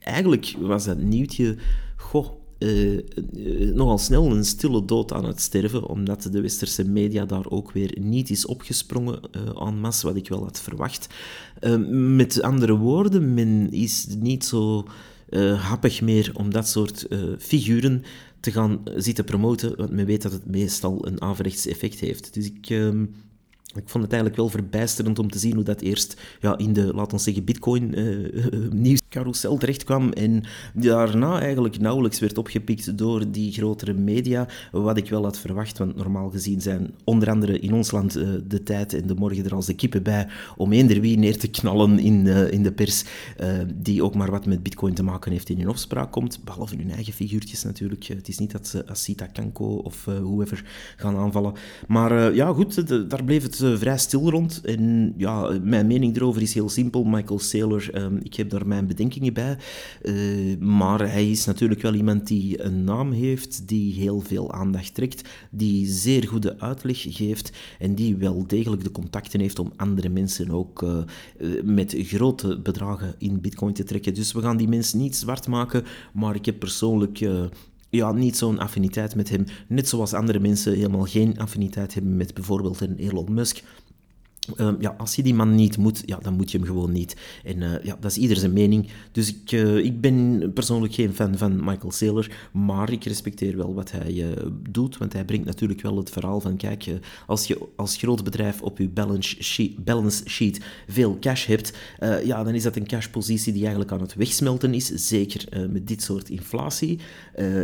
eigenlijk 0.00 0.54
was 0.58 0.84
dat 0.84 0.98
nieuwtje, 0.98 1.56
goh, 1.96 2.39
uh, 2.60 3.74
nogal 3.74 3.98
snel 3.98 4.30
een 4.30 4.44
stille 4.44 4.84
dood 4.84 5.12
aan 5.12 5.24
het 5.24 5.40
sterven, 5.40 5.86
omdat 5.88 6.28
de 6.32 6.40
westerse 6.40 6.84
media 6.84 7.24
daar 7.24 7.50
ook 7.50 7.72
weer 7.72 7.96
niet 8.00 8.30
is 8.30 8.46
opgesprongen 8.46 9.20
uh, 9.36 9.66
en 9.66 9.78
masse, 9.78 10.06
wat 10.06 10.16
ik 10.16 10.28
wel 10.28 10.42
had 10.44 10.60
verwacht. 10.60 11.06
met 11.88 12.42
andere 12.42 12.76
woorden, 12.76 13.34
men 13.34 13.70
is 13.70 14.06
niet 14.18 14.44
zo 14.44 14.84
happig 15.56 16.00
meer 16.00 16.30
om 16.34 16.50
dat 16.50 16.68
soort 16.68 17.06
figuren 17.38 18.02
te 18.40 18.52
gaan 18.52 18.80
zitten 18.96 19.24
promoten, 19.24 19.76
want 19.76 19.90
men 19.90 20.06
weet 20.06 20.22
dat 20.22 20.32
het 20.32 20.46
meestal 20.46 21.06
een 21.06 21.20
averechts 21.20 21.66
effect 21.66 22.00
heeft. 22.00 22.34
Dus 22.34 22.46
ik 22.46 22.70
ehm, 22.70 23.04
ik 23.76 23.88
vond 23.88 24.04
het 24.04 24.12
eigenlijk 24.12 24.42
wel 24.42 24.50
verbijsterend 24.50 25.18
om 25.18 25.30
te 25.30 25.38
zien 25.38 25.54
hoe 25.54 25.64
dat 25.64 25.80
eerst 25.80 26.20
ja, 26.40 26.58
in 26.58 26.72
de, 26.72 26.94
laten 26.94 27.16
we 27.16 27.22
zeggen, 27.22 27.44
bitcoin-nieuwscarousel 27.44 29.52
uh, 29.52 29.58
terecht 29.58 29.84
kwam 29.84 30.12
en 30.12 30.44
daarna 30.74 31.40
eigenlijk 31.40 31.80
nauwelijks 31.80 32.18
werd 32.18 32.38
opgepikt 32.38 32.98
door 32.98 33.30
die 33.30 33.52
grotere 33.52 33.92
media, 33.92 34.48
wat 34.72 34.96
ik 34.96 35.08
wel 35.08 35.22
had 35.22 35.38
verwacht, 35.38 35.78
want 35.78 35.96
normaal 35.96 36.30
gezien 36.30 36.60
zijn 36.60 36.94
onder 37.04 37.30
andere 37.30 37.58
in 37.58 37.74
ons 37.74 37.90
land 37.90 38.12
de 38.48 38.62
tijd 38.64 38.94
en 38.94 39.06
de 39.06 39.14
morgen 39.14 39.44
er 39.44 39.54
als 39.54 39.66
de 39.66 39.74
kippen 39.74 40.02
bij 40.02 40.28
om 40.56 40.72
eender 40.72 41.00
wie 41.00 41.18
neer 41.18 41.38
te 41.38 41.48
knallen 41.48 41.98
in, 41.98 42.26
in 42.26 42.62
de 42.62 42.72
pers 42.72 43.04
die 43.74 44.02
ook 44.02 44.14
maar 44.14 44.30
wat 44.30 44.46
met 44.46 44.62
bitcoin 44.62 44.94
te 44.94 45.02
maken 45.02 45.32
heeft 45.32 45.48
in 45.48 45.58
hun 45.58 45.68
opspraak 45.68 46.12
komt, 46.12 46.44
behalve 46.44 46.76
hun 46.76 46.90
eigen 46.90 47.12
figuurtjes 47.12 47.62
natuurlijk. 47.62 48.04
Het 48.04 48.28
is 48.28 48.38
niet 48.38 48.50
dat 48.50 48.66
ze 48.66 48.86
Asita 48.86 49.26
Kanko 49.26 49.76
of 49.76 50.04
whoever 50.04 50.64
gaan 50.96 51.16
aanvallen. 51.16 51.52
Maar 51.86 52.34
ja, 52.34 52.52
goed, 52.52 52.88
daar 53.10 53.24
bleef 53.24 53.42
het 53.42 53.59
uh, 53.62 53.76
vrij 53.76 53.98
stil 53.98 54.30
rond. 54.30 54.60
En 54.64 55.14
ja, 55.16 55.58
mijn 55.62 55.86
mening 55.86 56.16
erover 56.16 56.42
is 56.42 56.54
heel 56.54 56.68
simpel. 56.68 57.04
Michael 57.04 57.38
Saylor, 57.38 57.90
um, 57.94 58.20
ik 58.22 58.34
heb 58.34 58.50
daar 58.50 58.66
mijn 58.66 58.86
bedenkingen 58.86 59.32
bij. 59.32 59.56
Uh, 60.02 60.58
maar 60.58 61.00
hij 61.00 61.30
is 61.30 61.44
natuurlijk 61.44 61.82
wel 61.82 61.94
iemand 61.94 62.26
die 62.26 62.62
een 62.62 62.84
naam 62.84 63.12
heeft, 63.12 63.68
die 63.68 63.94
heel 63.94 64.20
veel 64.20 64.52
aandacht 64.52 64.94
trekt, 64.94 65.28
die 65.50 65.86
zeer 65.86 66.28
goede 66.28 66.58
uitleg 66.58 67.06
geeft 67.08 67.52
en 67.78 67.94
die 67.94 68.16
wel 68.16 68.46
degelijk 68.46 68.82
de 68.82 68.90
contacten 68.90 69.40
heeft 69.40 69.58
om 69.58 69.72
andere 69.76 70.08
mensen 70.08 70.50
ook 70.50 70.82
uh, 70.82 71.02
met 71.64 71.94
grote 71.98 72.60
bedragen 72.62 73.14
in 73.18 73.40
bitcoin 73.40 73.72
te 73.72 73.84
trekken. 73.84 74.14
Dus 74.14 74.32
we 74.32 74.40
gaan 74.40 74.56
die 74.56 74.68
mensen 74.68 74.98
niet 74.98 75.16
zwart 75.16 75.46
maken, 75.46 75.84
maar 76.12 76.34
ik 76.34 76.46
heb 76.46 76.58
persoonlijk 76.58 77.18
ja, 77.90 78.12
niet 78.12 78.36
zo'n 78.36 78.58
affiniteit 78.58 79.14
met 79.14 79.28
hem. 79.28 79.44
Net 79.68 79.88
zoals 79.88 80.12
andere 80.12 80.40
mensen 80.40 80.74
helemaal 80.74 81.04
geen 81.04 81.38
affiniteit 81.38 81.94
hebben 81.94 82.16
met 82.16 82.34
bijvoorbeeld 82.34 82.80
een 82.80 82.96
Elon 82.96 83.34
Musk. 83.34 83.62
Ehm, 84.56 84.74
ja, 84.80 84.94
als 84.98 85.14
je 85.14 85.22
die 85.22 85.34
man 85.34 85.54
niet 85.54 85.76
moet, 85.76 86.02
ja, 86.06 86.18
dan 86.22 86.34
moet 86.34 86.50
je 86.50 86.58
hem 86.58 86.66
gewoon 86.66 86.92
niet. 86.92 87.16
En 87.44 87.56
uh, 87.56 87.82
ja, 87.82 87.96
dat 88.00 88.10
is 88.10 88.16
ieder 88.16 88.36
zijn 88.36 88.52
mening. 88.52 88.88
Dus 89.12 89.28
ik, 89.28 89.52
uh, 89.52 89.76
ik 89.76 90.00
ben 90.00 90.50
persoonlijk 90.54 90.94
geen 90.94 91.14
fan 91.14 91.38
van 91.38 91.64
Michael 91.64 91.92
Saylor, 91.92 92.30
maar 92.52 92.92
ik 92.92 93.04
respecteer 93.04 93.56
wel 93.56 93.74
wat 93.74 93.90
hij 93.90 94.12
uh, 94.12 94.26
doet, 94.70 94.98
want 94.98 95.12
hij 95.12 95.24
brengt 95.24 95.46
natuurlijk 95.46 95.82
wel 95.82 95.96
het 95.96 96.10
verhaal 96.10 96.40
van, 96.40 96.56
kijk, 96.56 96.86
als 97.26 97.46
je 97.46 97.68
als 97.76 97.96
groot 97.96 98.24
bedrijf 98.24 98.62
op 98.62 98.78
je 98.78 98.88
balance 98.88 99.42
sheet, 99.42 99.84
balance 99.84 100.28
sheet 100.28 100.60
veel 100.88 101.16
cash 101.20 101.46
hebt, 101.46 101.72
ja, 102.24 102.44
dan 102.44 102.54
is 102.54 102.62
dat 102.62 102.76
een 102.76 102.86
cashpositie 102.86 103.52
die 103.52 103.62
eigenlijk 103.62 103.92
aan 103.92 104.00
het 104.00 104.14
wegsmelten 104.14 104.74
is, 104.74 104.86
zeker 104.86 105.68
met 105.70 105.88
dit 105.88 106.02
soort 106.02 106.28
inflatie. 106.28 106.98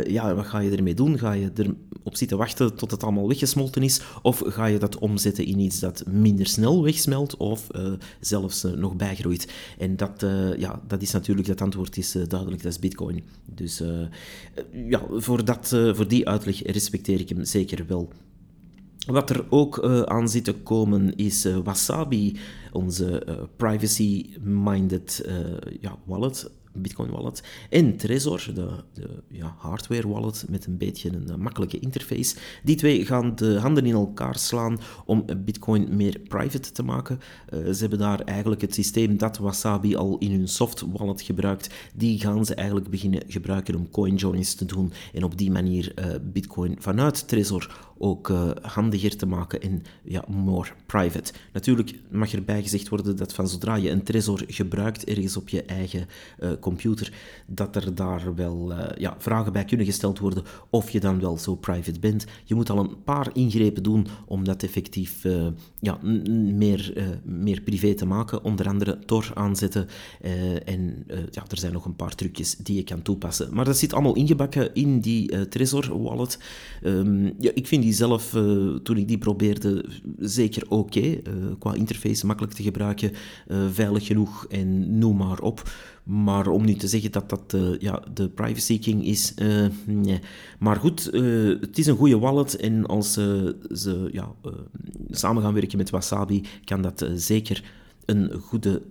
ja, 0.07 0.35
wat 0.35 0.45
ga 0.45 0.59
je 0.59 0.71
ermee 0.71 0.93
doen? 0.93 1.19
Ga 1.19 1.31
je 1.31 1.51
erop 1.55 2.15
zitten 2.15 2.37
wachten 2.37 2.75
tot 2.75 2.91
het 2.91 3.03
allemaal 3.03 3.27
weggesmolten 3.27 3.83
is, 3.83 4.01
of 4.21 4.43
ga 4.45 4.65
je 4.65 4.79
dat 4.79 4.97
omzetten 4.97 5.45
in 5.45 5.59
iets 5.59 5.79
dat 5.79 6.03
minder 6.07 6.47
snel 6.47 6.76
wegsmelt 6.83 7.37
of 7.37 7.67
uh, 7.75 7.91
zelfs 8.19 8.65
uh, 8.65 8.71
nog 8.71 8.95
bijgroeit. 8.95 9.47
En 9.77 9.97
dat, 9.97 10.23
uh, 10.23 10.57
ja, 10.57 10.81
dat 10.87 11.01
is 11.01 11.11
natuurlijk, 11.11 11.47
dat 11.47 11.61
antwoord 11.61 11.97
is 11.97 12.11
duidelijk, 12.11 12.63
dat 12.63 12.71
is 12.71 12.79
bitcoin. 12.79 13.23
Dus 13.45 13.81
ja, 14.71 15.01
voor, 15.09 15.45
dat, 15.45 15.67
voor 15.67 16.07
die 16.07 16.27
uitleg 16.27 16.61
respecteer 16.63 17.19
ik 17.19 17.29
hem 17.29 17.45
zeker 17.45 17.85
wel. 17.87 18.09
Wat 19.05 19.29
er 19.29 19.45
ook 19.49 19.83
aan 20.05 20.29
zit 20.29 20.43
te 20.43 20.53
komen 20.53 21.15
is 21.15 21.47
wasabi 21.63 22.37
onze 22.71 23.23
privacy-minded 23.55 25.29
ja, 25.79 25.97
wallet. 26.05 26.49
Bitcoin 26.81 27.11
Wallet. 27.11 27.43
En 27.69 27.97
Trezor, 27.97 28.49
de, 28.53 28.69
de 28.93 29.09
ja, 29.31 29.55
hardware 29.57 30.07
wallet 30.07 30.45
met 30.49 30.65
een 30.65 30.77
beetje 30.77 31.09
een, 31.13 31.29
eh, 31.29 31.35
makkelijke 31.35 31.79
interface. 31.79 32.35
Die 32.63 32.75
twee 32.75 33.05
gaan 33.05 33.35
de 33.35 33.59
handen 33.59 33.85
in 33.85 33.93
elkaar 33.93 34.37
slaan 34.37 34.79
om 35.05 35.25
Bitcoin 35.37 35.95
meer 35.95 36.19
private 36.19 36.71
te 36.71 36.83
maken. 36.83 37.19
Uh, 37.53 37.71
ze 37.71 37.79
hebben 37.79 37.99
daar 37.99 38.19
eigenlijk 38.19 38.61
het 38.61 38.73
systeem 38.73 39.17
dat 39.17 39.37
Wasabi 39.37 39.95
al 39.95 40.17
in 40.17 40.31
hun 40.31 40.47
soft 40.47 40.83
wallet 40.93 41.21
gebruikt. 41.21 41.69
Die 41.95 42.19
gaan 42.19 42.45
ze 42.45 42.55
eigenlijk 42.55 42.89
beginnen 42.89 43.23
gebruiken 43.27 43.75
om 43.75 43.89
coin 43.89 44.15
joins 44.15 44.53
te 44.53 44.65
doen. 44.65 44.91
En 45.13 45.23
op 45.23 45.37
die 45.37 45.51
manier 45.51 45.93
uh, 45.99 46.05
Bitcoin 46.21 46.75
vanuit 46.79 47.27
Trezor 47.27 47.85
ook 47.97 48.31
handiger 48.61 49.17
te 49.17 49.25
maken 49.25 49.61
en 49.61 49.83
ja, 50.03 50.23
more 50.27 50.69
private. 50.85 51.33
Natuurlijk 51.53 51.93
mag 52.11 52.33
erbij 52.33 52.61
gezegd 52.61 52.89
worden 52.89 53.17
dat 53.17 53.33
van 53.33 53.47
zodra 53.47 53.75
je 53.75 53.89
een 53.89 54.03
Trezor 54.03 54.43
gebruikt 54.47 55.03
ergens 55.03 55.37
op 55.37 55.49
je 55.49 55.63
eigen 55.63 56.07
uh, 56.39 56.51
computer, 56.67 57.13
dat 57.47 57.75
er 57.75 57.95
daar 57.95 58.35
wel 58.35 58.71
uh, 58.71 58.85
ja, 58.97 59.15
vragen 59.17 59.53
bij 59.53 59.65
kunnen 59.65 59.85
gesteld 59.85 60.19
worden 60.19 60.43
of 60.69 60.89
je 60.89 60.99
dan 60.99 61.19
wel 61.19 61.37
zo 61.37 61.55
private 61.55 61.99
bent. 61.99 62.25
Je 62.43 62.55
moet 62.55 62.69
al 62.69 62.79
een 62.79 63.03
paar 63.03 63.29
ingrepen 63.33 63.83
doen 63.83 64.07
om 64.25 64.43
dat 64.43 64.63
effectief 64.63 65.25
ja, 65.79 65.97
meer, 66.53 66.93
meer 67.23 67.61
privé 67.61 67.93
te 67.93 68.05
maken. 68.05 68.43
Onder 68.43 68.67
andere 68.67 68.99
Tor 69.05 69.31
aanzetten 69.33 69.87
en 70.65 71.05
ja, 71.31 71.43
er 71.47 71.57
zijn 71.57 71.73
nog 71.73 71.85
een 71.85 71.95
paar 71.95 72.15
trucjes 72.15 72.55
die 72.55 72.75
je 72.75 72.83
kan 72.83 73.01
toepassen. 73.01 73.53
Maar 73.53 73.65
dat 73.65 73.77
zit 73.77 73.93
allemaal 73.93 74.15
ingebakken 74.15 74.73
in 74.73 74.99
die 74.99 75.47
Trezor 75.47 76.01
wallet. 76.01 76.39
Um, 76.83 77.33
ja, 77.39 77.51
ik 77.53 77.67
vind 77.67 77.83
die 77.83 77.93
zelf, 77.93 78.29
toen 78.83 78.97
ik 78.97 79.07
die 79.07 79.17
probeerde, 79.17 79.85
zeker 80.19 80.69
oké. 80.69 81.21
Qua 81.59 81.73
interface 81.73 82.25
makkelijk 82.25 82.53
te 82.53 82.63
gebruiken, 82.63 83.11
veilig 83.71 84.05
genoeg 84.05 84.45
en 84.49 84.97
noem 84.97 85.17
maar 85.17 85.39
op. 85.39 85.69
Maar 86.03 86.47
om 86.57 86.65
nu 86.65 86.73
te 86.73 86.87
zeggen 86.87 87.11
dat 87.11 87.29
dat 87.29 87.55
ja, 87.79 88.03
de 88.13 88.29
privacy 88.29 88.79
king 88.79 89.05
is, 89.05 89.33
nee. 89.85 90.19
Maar 90.59 90.75
goed, 90.75 91.03
het 91.61 91.77
is 91.77 91.85
een 91.85 91.95
goede 91.95 92.19
wallet 92.19 92.55
en 92.55 92.85
als 92.85 93.13
ze 93.13 94.09
ja, 94.11 94.31
samen 95.09 95.43
gaan 95.43 95.53
werken 95.53 95.77
met 95.77 95.89
Wasabi, 95.89 96.43
kan 96.63 96.81
dat 96.81 97.09
zeker 97.15 97.63
een 98.05 98.31
goede 98.41 98.81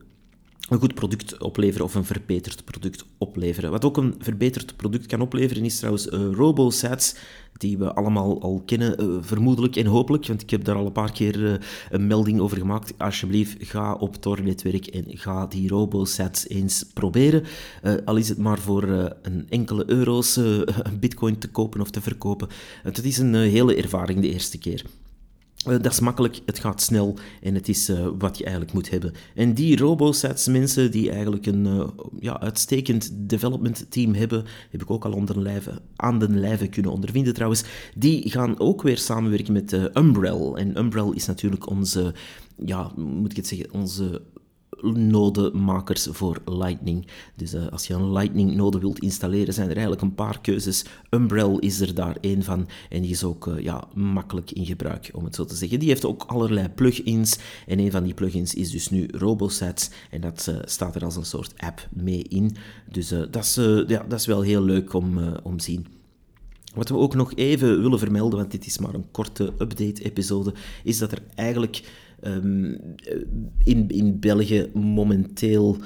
een 0.69 0.79
goed 0.79 0.95
product 0.95 1.39
opleveren 1.39 1.87
of 1.87 1.95
een 1.95 2.05
verbeterd 2.05 2.65
product 2.65 3.05
opleveren. 3.19 3.71
Wat 3.71 3.85
ook 3.85 3.97
een 3.97 4.15
verbeterd 4.19 4.77
product 4.77 5.07
kan 5.07 5.21
opleveren 5.21 5.65
is 5.65 5.77
trouwens 5.77 6.07
uh, 6.07 6.33
RoboSats, 6.33 7.15
die 7.57 7.79
we 7.79 7.95
allemaal 7.95 8.43
al 8.43 8.63
kennen, 8.67 9.03
uh, 9.03 9.17
vermoedelijk 9.21 9.77
en 9.77 9.87
hopelijk, 9.87 10.27
want 10.27 10.43
ik 10.43 10.51
heb 10.51 10.65
daar 10.65 10.77
al 10.77 10.87
een 10.87 10.93
paar 10.93 11.13
keer 11.13 11.39
uh, 11.39 11.55
een 11.91 12.07
melding 12.07 12.41
over 12.41 12.57
gemaakt. 12.57 12.95
Alsjeblieft, 12.99 13.57
ga 13.59 13.95
op 13.95 14.17
Tor-netwerk 14.17 14.87
en 14.87 15.05
ga 15.09 15.47
die 15.47 15.69
RoboSats 15.69 16.49
eens 16.49 16.85
proberen. 16.95 17.45
al 18.05 18.17
is 18.17 18.29
het 18.29 18.39
maar 18.39 18.59
voor 18.59 18.83
een 19.23 19.47
enkele 19.49 19.91
euro's 19.91 20.41
bitcoin 21.01 21.39
te 21.39 21.49
kopen 21.49 21.81
of 21.81 21.91
te 21.91 22.01
verkopen. 22.01 22.49
het 22.83 23.05
is 23.05 23.19
een 23.19 23.35
hele 23.35 23.75
ervaring 23.75 24.21
de 24.21 24.33
eerste 24.33 24.59
keer. 24.59 24.85
Uh, 25.69 25.73
dat 25.81 25.93
is 25.93 26.01
makkelijk, 26.01 26.41
het 26.47 26.59
gaat 26.59 26.83
snel 26.83 27.19
en 27.43 27.55
het 27.55 27.69
is 27.69 27.91
uh, 27.91 28.09
wat 28.19 28.39
je 28.39 28.45
eigenlijk 28.45 28.75
moet 28.75 28.91
hebben. 28.91 29.13
En 29.35 29.55
die 29.55 29.77
RoboSats 29.77 30.47
mensen 30.47 30.91
die 30.91 31.11
eigenlijk 31.11 31.47
een 31.47 31.67
uh, 31.67 31.89
ja, 32.21 32.41
uitstekend 32.41 33.11
development 33.15 33.87
team 33.89 34.15
hebben, 34.15 34.45
heb 34.71 34.83
ik 34.83 34.91
ook 34.91 35.05
al 35.05 35.13
onder 35.13 35.41
lijve, 35.41 35.81
aan 35.97 36.19
de 36.19 36.29
lijve 36.29 36.67
kunnen 36.67 36.93
ondervinden 36.93 37.35
trouwens, 37.35 37.65
die 37.95 38.31
gaan 38.31 38.59
ook 38.61 38.83
weer 38.83 38.99
samenwerken 38.99 39.53
met 39.53 39.73
Umbrel. 39.73 40.59
En 40.59 40.79
Umbrel 40.79 41.13
is 41.13 41.27
natuurlijk 41.27 41.71
onze, 41.71 42.15
ja, 42.65 42.93
moet 42.97 43.31
ik 43.31 43.37
het 43.37 43.47
zeggen, 43.47 43.73
onze 43.73 44.23
nodemakers 44.83 46.09
voor 46.11 46.43
Lightning. 46.45 47.07
Dus 47.35 47.55
uh, 47.55 47.67
als 47.67 47.87
je 47.87 47.95
een 47.95 48.13
Lightning-node 48.13 48.79
wilt 48.79 48.99
installeren, 48.99 49.55
zijn 49.55 49.67
er 49.67 49.73
eigenlijk 49.73 50.03
een 50.03 50.15
paar 50.15 50.41
keuzes. 50.41 50.85
Umbrel 51.11 51.59
is 51.59 51.81
er 51.81 51.95
daar 51.95 52.17
één 52.21 52.43
van 52.43 52.69
en 52.91 53.03
die 53.03 53.11
is 53.11 53.25
ook 53.25 53.47
uh, 53.47 53.59
ja, 53.59 53.89
makkelijk 53.95 54.51
in 54.51 54.67
gebruik, 54.67 55.11
om 55.13 55.25
het 55.25 55.35
zo 55.35 55.45
te 55.45 55.55
zeggen. 55.55 55.79
Die 55.79 55.89
heeft 55.89 56.05
ook 56.05 56.25
allerlei 56.27 56.69
plugins 56.69 57.39
en 57.67 57.79
een 57.79 57.91
van 57.91 58.05
die 58.05 58.15
plugins 58.15 58.55
is 58.55 58.71
dus 58.71 58.91
nu 58.91 59.09
RoboSats 59.11 59.91
en 60.11 60.21
dat 60.21 60.47
uh, 60.49 60.57
staat 60.65 60.95
er 60.95 61.05
als 61.05 61.17
een 61.17 61.25
soort 61.25 61.55
app 61.57 61.89
mee 61.91 62.23
in. 62.23 62.57
Dus 62.91 63.09
dat, 63.09 63.37
is, 63.37 63.55
ja, 63.87 64.05
dat 64.09 64.19
is 64.19 64.27
wel 64.27 64.41
heel 64.41 64.63
leuk 64.63 64.93
om, 64.93 65.19
om 65.43 65.57
te 65.57 65.65
zien. 65.65 65.87
Wat 66.75 66.89
we 66.89 66.97
ook 66.97 67.15
nog 67.15 67.35
even 67.35 67.83
willen 67.83 67.99
vermelden, 67.99 68.39
want 68.39 68.51
dit 68.51 68.67
is 68.67 68.79
maar 68.79 68.95
een 68.95 69.11
korte 69.11 69.53
update-episode, 69.59 70.55
is 70.85 70.99
dat 70.99 71.13
er 71.13 71.23
eigenlijk 71.35 71.83
um, 72.25 72.79
in, 73.65 73.89
in 73.89 74.21
België 74.21 74.71
momenteel 74.75 75.77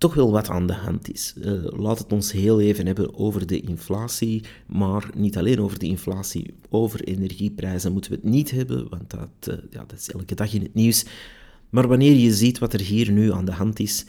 toch 0.00 0.14
wel 0.14 0.30
wat 0.30 0.48
aan 0.48 0.66
de 0.66 0.72
hand 0.72 1.12
is. 1.12 1.34
Uh, 1.38 1.64
laat 1.64 1.98
het 1.98 2.12
ons 2.12 2.32
heel 2.32 2.60
even 2.60 2.86
hebben 2.86 3.14
over 3.18 3.46
de 3.46 3.60
inflatie, 3.60 4.42
maar 4.66 5.10
niet 5.16 5.36
alleen 5.36 5.60
over 5.60 5.78
de 5.78 5.86
inflatie, 5.86 6.54
over 6.68 7.04
energieprijzen 7.04 7.92
moeten 7.92 8.10
we 8.10 8.16
het 8.16 8.26
niet 8.26 8.50
hebben, 8.50 8.88
want 8.88 9.10
dat, 9.10 9.28
uh, 9.48 9.54
ja, 9.70 9.84
dat 9.86 9.98
is 9.98 10.10
elke 10.10 10.34
dag 10.34 10.54
in 10.54 10.62
het 10.62 10.74
nieuws. 10.74 11.04
Maar 11.70 11.88
wanneer 11.88 12.16
je 12.16 12.32
ziet 12.32 12.58
wat 12.58 12.72
er 12.72 12.80
hier 12.80 13.12
nu 13.12 13.32
aan 13.32 13.44
de 13.44 13.52
hand 13.52 13.78
is, 13.78 14.04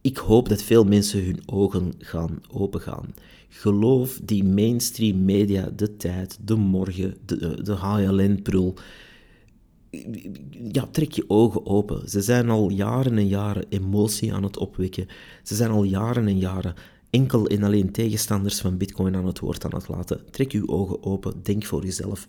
ik 0.00 0.16
hoop 0.16 0.48
dat 0.48 0.62
veel 0.62 0.84
mensen 0.84 1.24
hun 1.24 1.40
ogen 1.46 1.92
gaan 1.98 2.40
opengaan. 2.50 3.14
Geloof 3.48 4.20
die 4.22 4.44
mainstream 4.44 5.24
media, 5.24 5.70
de 5.76 5.96
tijd, 5.96 6.38
de 6.44 6.54
morgen, 6.54 7.16
de, 7.24 7.62
de 7.62 7.72
HLN-prul 7.72 8.74
ja, 10.72 10.86
trek 10.90 11.12
je 11.12 11.24
ogen 11.28 11.66
open. 11.66 12.08
Ze 12.08 12.20
zijn 12.20 12.50
al 12.50 12.70
jaren 12.70 13.18
en 13.18 13.28
jaren 13.28 13.64
emotie 13.68 14.34
aan 14.34 14.42
het 14.42 14.56
opwekken. 14.56 15.06
Ze 15.42 15.54
zijn 15.54 15.70
al 15.70 15.84
jaren 15.84 16.26
en 16.26 16.38
jaren 16.38 16.74
enkel 17.10 17.46
en 17.46 17.62
alleen 17.62 17.92
tegenstanders 17.92 18.60
van 18.60 18.76
Bitcoin 18.76 19.16
aan 19.16 19.26
het 19.26 19.38
woord 19.38 19.64
aan 19.64 19.74
het 19.74 19.88
laten. 19.88 20.30
Trek 20.30 20.52
uw 20.52 20.68
ogen 20.68 21.02
open, 21.02 21.42
denk 21.42 21.64
voor 21.64 21.84
jezelf. 21.84 22.28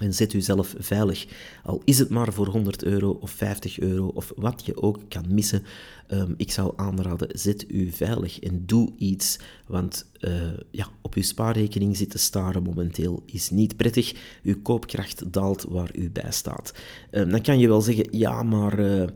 En 0.00 0.14
zet 0.14 0.32
uzelf 0.32 0.74
veilig. 0.78 1.26
Al 1.64 1.82
is 1.84 1.98
het 1.98 2.08
maar 2.08 2.32
voor 2.32 2.46
100 2.46 2.84
euro 2.84 3.10
of 3.10 3.30
50 3.30 3.80
euro 3.80 4.06
of 4.06 4.32
wat 4.36 4.62
je 4.66 4.82
ook 4.82 4.98
kan 5.08 5.24
missen. 5.28 5.62
Um, 6.08 6.34
ik 6.36 6.50
zou 6.50 6.72
aanraden, 6.76 7.28
zet 7.38 7.64
u 7.68 7.90
veilig 7.90 8.40
en 8.40 8.62
doe 8.66 8.92
iets. 8.96 9.38
Want 9.66 10.06
uh, 10.20 10.32
ja, 10.70 10.88
op 11.00 11.14
uw 11.14 11.22
spaarrekening 11.22 11.96
zitten 11.96 12.18
staren 12.18 12.62
momenteel 12.62 13.22
is 13.26 13.50
niet 13.50 13.76
prettig. 13.76 14.14
Uw 14.42 14.62
koopkracht 14.62 15.32
daalt 15.32 15.66
waar 15.68 15.96
u 15.96 16.10
bij 16.10 16.32
staat. 16.32 16.74
Um, 17.10 17.30
dan 17.30 17.42
kan 17.42 17.58
je 17.58 17.68
wel 17.68 17.80
zeggen, 17.80 18.06
ja, 18.10 18.42
maar... 18.42 18.78
Uh, 18.78 19.06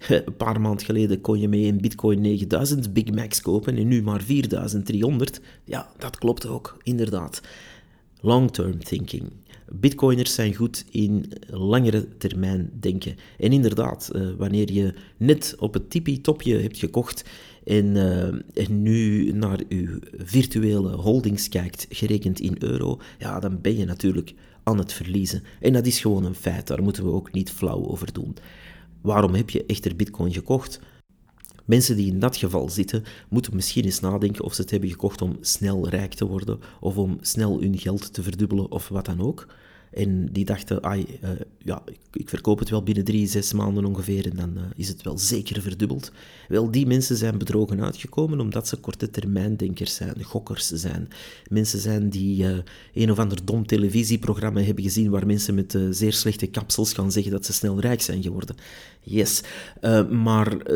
een 0.08 0.36
paar 0.36 0.60
maanden 0.60 0.84
geleden 0.84 1.20
kon 1.20 1.40
je 1.40 1.48
mee 1.48 1.66
een 1.66 1.80
Bitcoin 1.80 2.20
9000 2.20 2.92
Big 2.92 3.10
Macs 3.10 3.40
kopen 3.40 3.76
en 3.76 3.88
nu 3.88 4.02
maar 4.02 4.22
4300. 4.22 5.40
Ja, 5.64 5.90
dat 5.98 6.18
klopt 6.18 6.46
ook, 6.46 6.76
inderdaad. 6.82 7.40
Long-term 8.20 8.78
thinking. 8.78 9.30
Bitcoiners 9.72 10.34
zijn 10.34 10.54
goed 10.54 10.84
in 10.90 11.32
langere 11.46 12.08
termijn 12.18 12.70
denken. 12.80 13.16
En 13.38 13.52
inderdaad, 13.52 14.10
uh, 14.12 14.28
wanneer 14.38 14.72
je 14.72 14.94
net 15.16 15.54
op 15.58 15.74
het 15.74 15.90
tippie-topje 15.90 16.58
hebt 16.58 16.78
gekocht 16.78 17.24
en, 17.64 17.86
uh, 17.86 18.22
en, 18.54 18.82
nu 18.82 19.32
naar 19.32 19.60
je 19.68 19.98
virtuele 20.16 20.90
holdings 20.90 21.48
kijkt, 21.48 21.86
gerekend 21.88 22.40
in 22.40 22.56
euro, 22.58 23.00
ja, 23.18 23.40
dan 23.40 23.60
ben 23.60 23.76
je 23.76 23.84
natuurlijk 23.84 24.34
aan 24.62 24.78
het 24.78 24.92
verliezen. 24.92 25.42
En 25.60 25.72
dat 25.72 25.86
is 25.86 26.00
gewoon 26.00 26.24
een 26.24 26.34
feit, 26.34 26.66
daar 26.66 26.82
moeten 26.82 27.04
we 27.04 27.10
ook 27.10 27.32
niet 27.32 27.50
flauw 27.50 27.86
over 27.86 28.12
doen. 28.12 28.36
Waarom 29.00 29.34
heb 29.34 29.50
je 29.50 29.66
echter 29.66 29.96
Bitcoin 29.96 30.32
gekocht? 30.32 30.80
Mensen 31.70 31.96
die 31.96 32.12
in 32.12 32.18
dat 32.18 32.36
geval 32.36 32.68
zitten, 32.68 33.04
moeten 33.28 33.54
misschien 33.54 33.84
eens 33.84 34.00
nadenken 34.00 34.44
of 34.44 34.54
ze 34.54 34.60
het 34.60 34.70
hebben 34.70 34.88
gekocht 34.88 35.22
om 35.22 35.36
snel 35.40 35.88
rijk 35.88 36.14
te 36.14 36.26
worden 36.26 36.60
of 36.80 36.96
om 36.96 37.18
snel 37.20 37.60
hun 37.60 37.78
geld 37.78 38.12
te 38.12 38.22
verdubbelen 38.22 38.70
of 38.70 38.88
wat 38.88 39.04
dan 39.04 39.20
ook. 39.20 39.46
En 39.90 40.28
die 40.32 40.44
dachten, 40.44 40.82
ai, 40.82 41.06
uh, 41.24 41.30
ja, 41.58 41.82
ik, 41.86 41.98
ik, 42.12 42.28
verkoop 42.28 42.58
het 42.58 42.70
wel 42.70 42.82
binnen 42.82 43.04
drie, 43.04 43.26
zes 43.26 43.52
maanden 43.52 43.84
ongeveer 43.84 44.24
en 44.30 44.36
dan 44.36 44.52
uh, 44.56 44.62
is 44.76 44.88
het 44.88 45.02
wel 45.02 45.18
zeker 45.18 45.62
verdubbeld. 45.62 46.12
Wel, 46.48 46.70
die 46.70 46.86
mensen 46.86 47.16
zijn 47.16 47.38
bedrogen 47.38 47.84
uitgekomen 47.84 48.40
omdat 48.40 48.68
ze 48.68 48.76
korte 48.76 49.10
termijndenkers 49.10 49.94
zijn, 49.94 50.22
gokkers 50.22 50.66
zijn. 50.66 51.08
Mensen 51.48 51.78
zijn 51.78 52.10
die 52.10 52.42
uh, 52.42 52.58
een 52.94 53.10
of 53.10 53.18
ander 53.18 53.44
dom 53.44 53.66
televisieprogramma 53.66 54.60
hebben 54.60 54.84
gezien 54.84 55.10
waar 55.10 55.26
mensen 55.26 55.54
met 55.54 55.78
zeer 55.90 56.12
slechte 56.12 56.46
kapsels 56.46 56.92
gaan 56.92 57.12
zeggen 57.12 57.32
dat 57.32 57.46
ze 57.46 57.52
snel 57.52 57.80
rijk 57.80 58.00
zijn 58.00 58.22
geworden. 58.22 58.56
Yes. 59.02 59.42
maar 60.10 60.72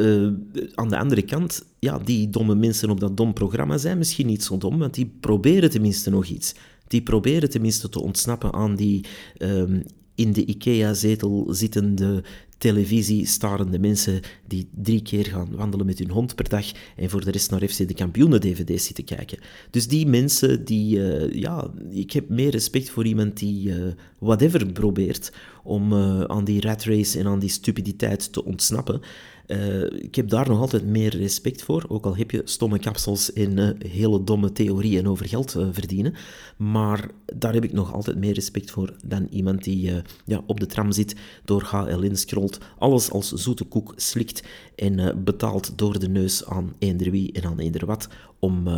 aan 0.74 0.88
de 0.88 0.98
andere 0.98 1.22
kant, 1.22 1.64
ja, 1.78 1.98
die 1.98 2.30
domme 2.30 2.54
mensen 2.54 2.90
op 2.90 3.00
dat 3.00 3.16
dom 3.16 3.32
programma 3.32 3.78
zijn 3.78 3.98
misschien 3.98 4.26
niet 4.26 4.44
zo 4.44 4.58
dom, 4.58 4.78
want 4.78 4.94
die 4.94 5.12
proberen 5.20 5.70
tenminste 5.70 6.10
nog 6.10 6.26
iets 6.26 6.54
die 6.86 7.02
proberen 7.02 7.50
tenminste 7.50 7.88
te 7.88 8.00
ontsnappen 8.00 8.52
aan 8.52 8.76
die 8.76 9.04
um, 9.38 9.82
in 10.14 10.32
de 10.32 10.44
IKEA-zetel 10.44 11.46
zittende 11.50 12.22
televisie-starende 12.58 13.78
mensen 13.78 14.20
die 14.46 14.68
drie 14.82 15.02
keer 15.02 15.24
gaan 15.24 15.56
wandelen 15.56 15.86
met 15.86 15.98
hun 15.98 16.10
hond 16.10 16.34
per 16.34 16.48
dag 16.48 16.72
en 16.96 17.10
voor 17.10 17.24
de 17.24 17.30
rest 17.30 17.50
naar 17.50 17.68
FC 17.68 17.88
de 17.88 17.94
Kampioenen-dvd's 17.94 18.84
zitten 18.84 19.04
kijken. 19.04 19.38
Dus 19.70 19.88
die 19.88 20.06
mensen, 20.06 20.64
die, 20.64 20.96
uh, 20.96 21.32
ja, 21.32 21.70
ik 21.90 22.12
heb 22.12 22.28
meer 22.28 22.50
respect 22.50 22.90
voor 22.90 23.06
iemand 23.06 23.38
die 23.38 23.68
uh, 23.68 23.92
whatever 24.18 24.72
probeert 24.72 25.32
om 25.62 25.92
uh, 25.92 26.20
aan 26.20 26.44
die 26.44 26.60
rat 26.60 26.84
race 26.84 27.18
en 27.18 27.26
aan 27.26 27.38
die 27.38 27.50
stupiditeit 27.50 28.32
te 28.32 28.44
ontsnappen. 28.44 29.00
Uh, 29.46 29.82
ik 29.82 30.14
heb 30.14 30.28
daar 30.28 30.48
nog 30.48 30.60
altijd 30.60 30.86
meer 30.86 31.16
respect 31.16 31.62
voor, 31.62 31.84
ook 31.88 32.04
al 32.04 32.16
heb 32.16 32.30
je 32.30 32.42
stomme 32.44 32.78
kapsels 32.78 33.32
en 33.32 33.58
uh, 33.58 33.70
hele 33.90 34.24
domme 34.24 34.52
theorieën 34.52 35.08
over 35.08 35.28
geld 35.28 35.54
uh, 35.54 35.66
verdienen. 35.70 36.14
Maar 36.56 37.10
daar 37.36 37.52
heb 37.54 37.64
ik 37.64 37.72
nog 37.72 37.92
altijd 37.92 38.16
meer 38.16 38.34
respect 38.34 38.70
voor 38.70 38.96
dan 39.04 39.26
iemand 39.30 39.64
die 39.64 39.92
ja, 40.24 40.42
op 40.46 40.60
de 40.60 40.66
tram 40.66 40.92
zit, 40.92 41.16
door 41.44 41.62
HLN 41.62 42.16
scrolt, 42.16 42.58
alles 42.78 43.10
als 43.10 43.32
zoete 43.32 43.64
koek 43.64 43.92
slikt 43.96 44.42
en 44.74 45.24
betaalt 45.24 45.78
door 45.78 45.98
de 45.98 46.08
neus 46.08 46.44
aan 46.44 46.74
eender 46.78 47.10
wie 47.10 47.32
en 47.32 47.44
aan 47.44 47.58
eender 47.58 47.86
wat 47.86 48.08
om 48.38 48.68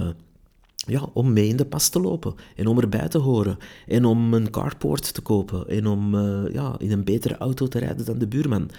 ja, 0.77 1.09
om 1.13 1.33
mee 1.33 1.49
in 1.49 1.57
de 1.57 1.67
pas 1.67 1.89
te 1.89 2.01
lopen 2.01 2.35
en 2.57 2.67
om 2.67 2.81
erbij 2.81 3.09
te 3.09 3.19
horen 3.19 3.59
en 3.87 4.05
om 4.05 4.35
een 4.35 4.51
carport 4.51 5.15
te 5.15 5.21
kopen 5.21 5.69
en 5.69 5.87
om 5.87 6.17
ja, 6.53 6.75
in 6.79 6.93
een 6.93 7.05
betere 7.05 7.37
auto 7.37 7.67
te 7.67 7.79
rijden 7.79 8.07
dan 8.07 8.19
de 8.19 8.29
buurman. 8.29 8.71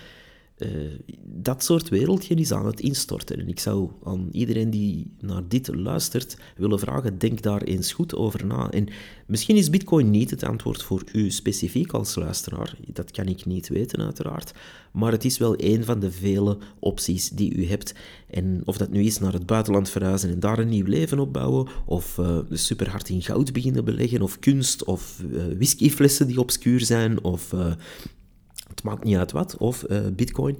Uh, 0.57 0.69
dat 1.23 1.63
soort 1.63 1.89
wereldje 1.89 2.35
is 2.35 2.51
aan 2.51 2.65
het 2.65 2.79
instorten. 2.79 3.39
En 3.39 3.47
ik 3.47 3.59
zou 3.59 3.89
aan 4.03 4.29
iedereen 4.31 4.69
die 4.69 5.11
naar 5.19 5.47
dit 5.47 5.75
luistert 5.75 6.37
willen 6.55 6.79
vragen, 6.79 7.17
denk 7.17 7.41
daar 7.41 7.61
eens 7.61 7.93
goed 7.93 8.15
over 8.15 8.45
na. 8.45 8.69
En 8.69 8.87
misschien 9.25 9.55
is 9.55 9.69
bitcoin 9.69 10.09
niet 10.09 10.29
het 10.29 10.43
antwoord 10.43 10.83
voor 10.83 11.03
u 11.13 11.29
specifiek 11.29 11.91
als 11.91 12.15
luisteraar. 12.15 12.75
Dat 12.87 13.11
kan 13.11 13.25
ik 13.25 13.45
niet 13.45 13.67
weten 13.67 14.01
uiteraard. 14.01 14.53
Maar 14.91 15.11
het 15.11 15.25
is 15.25 15.37
wel 15.37 15.53
een 15.57 15.83
van 15.83 15.99
de 15.99 16.11
vele 16.11 16.57
opties 16.79 17.29
die 17.29 17.55
u 17.55 17.67
hebt. 17.67 17.93
En 18.29 18.61
of 18.65 18.77
dat 18.77 18.89
nu 18.89 19.03
is 19.03 19.19
naar 19.19 19.33
het 19.33 19.45
buitenland 19.45 19.89
verhuizen 19.89 20.29
en 20.29 20.39
daar 20.39 20.59
een 20.59 20.69
nieuw 20.69 20.85
leven 20.85 21.19
opbouwen, 21.19 21.67
of 21.85 22.17
uh, 22.17 22.39
super 22.51 22.89
hard 22.89 23.09
in 23.09 23.21
goud 23.21 23.53
beginnen 23.53 23.85
beleggen, 23.85 24.21
of 24.21 24.39
kunst, 24.39 24.83
of 24.83 25.21
uh, 25.31 25.43
whiskyflessen 25.57 26.27
die 26.27 26.39
obscuur 26.39 26.81
zijn, 26.81 27.23
of 27.23 27.53
het 28.69 28.83
maakt 28.83 29.03
niet 29.03 29.17
uit 29.17 29.31
wat, 29.31 29.57
of 29.57 29.85
uh, 29.89 29.99
bitcoin, 30.13 30.57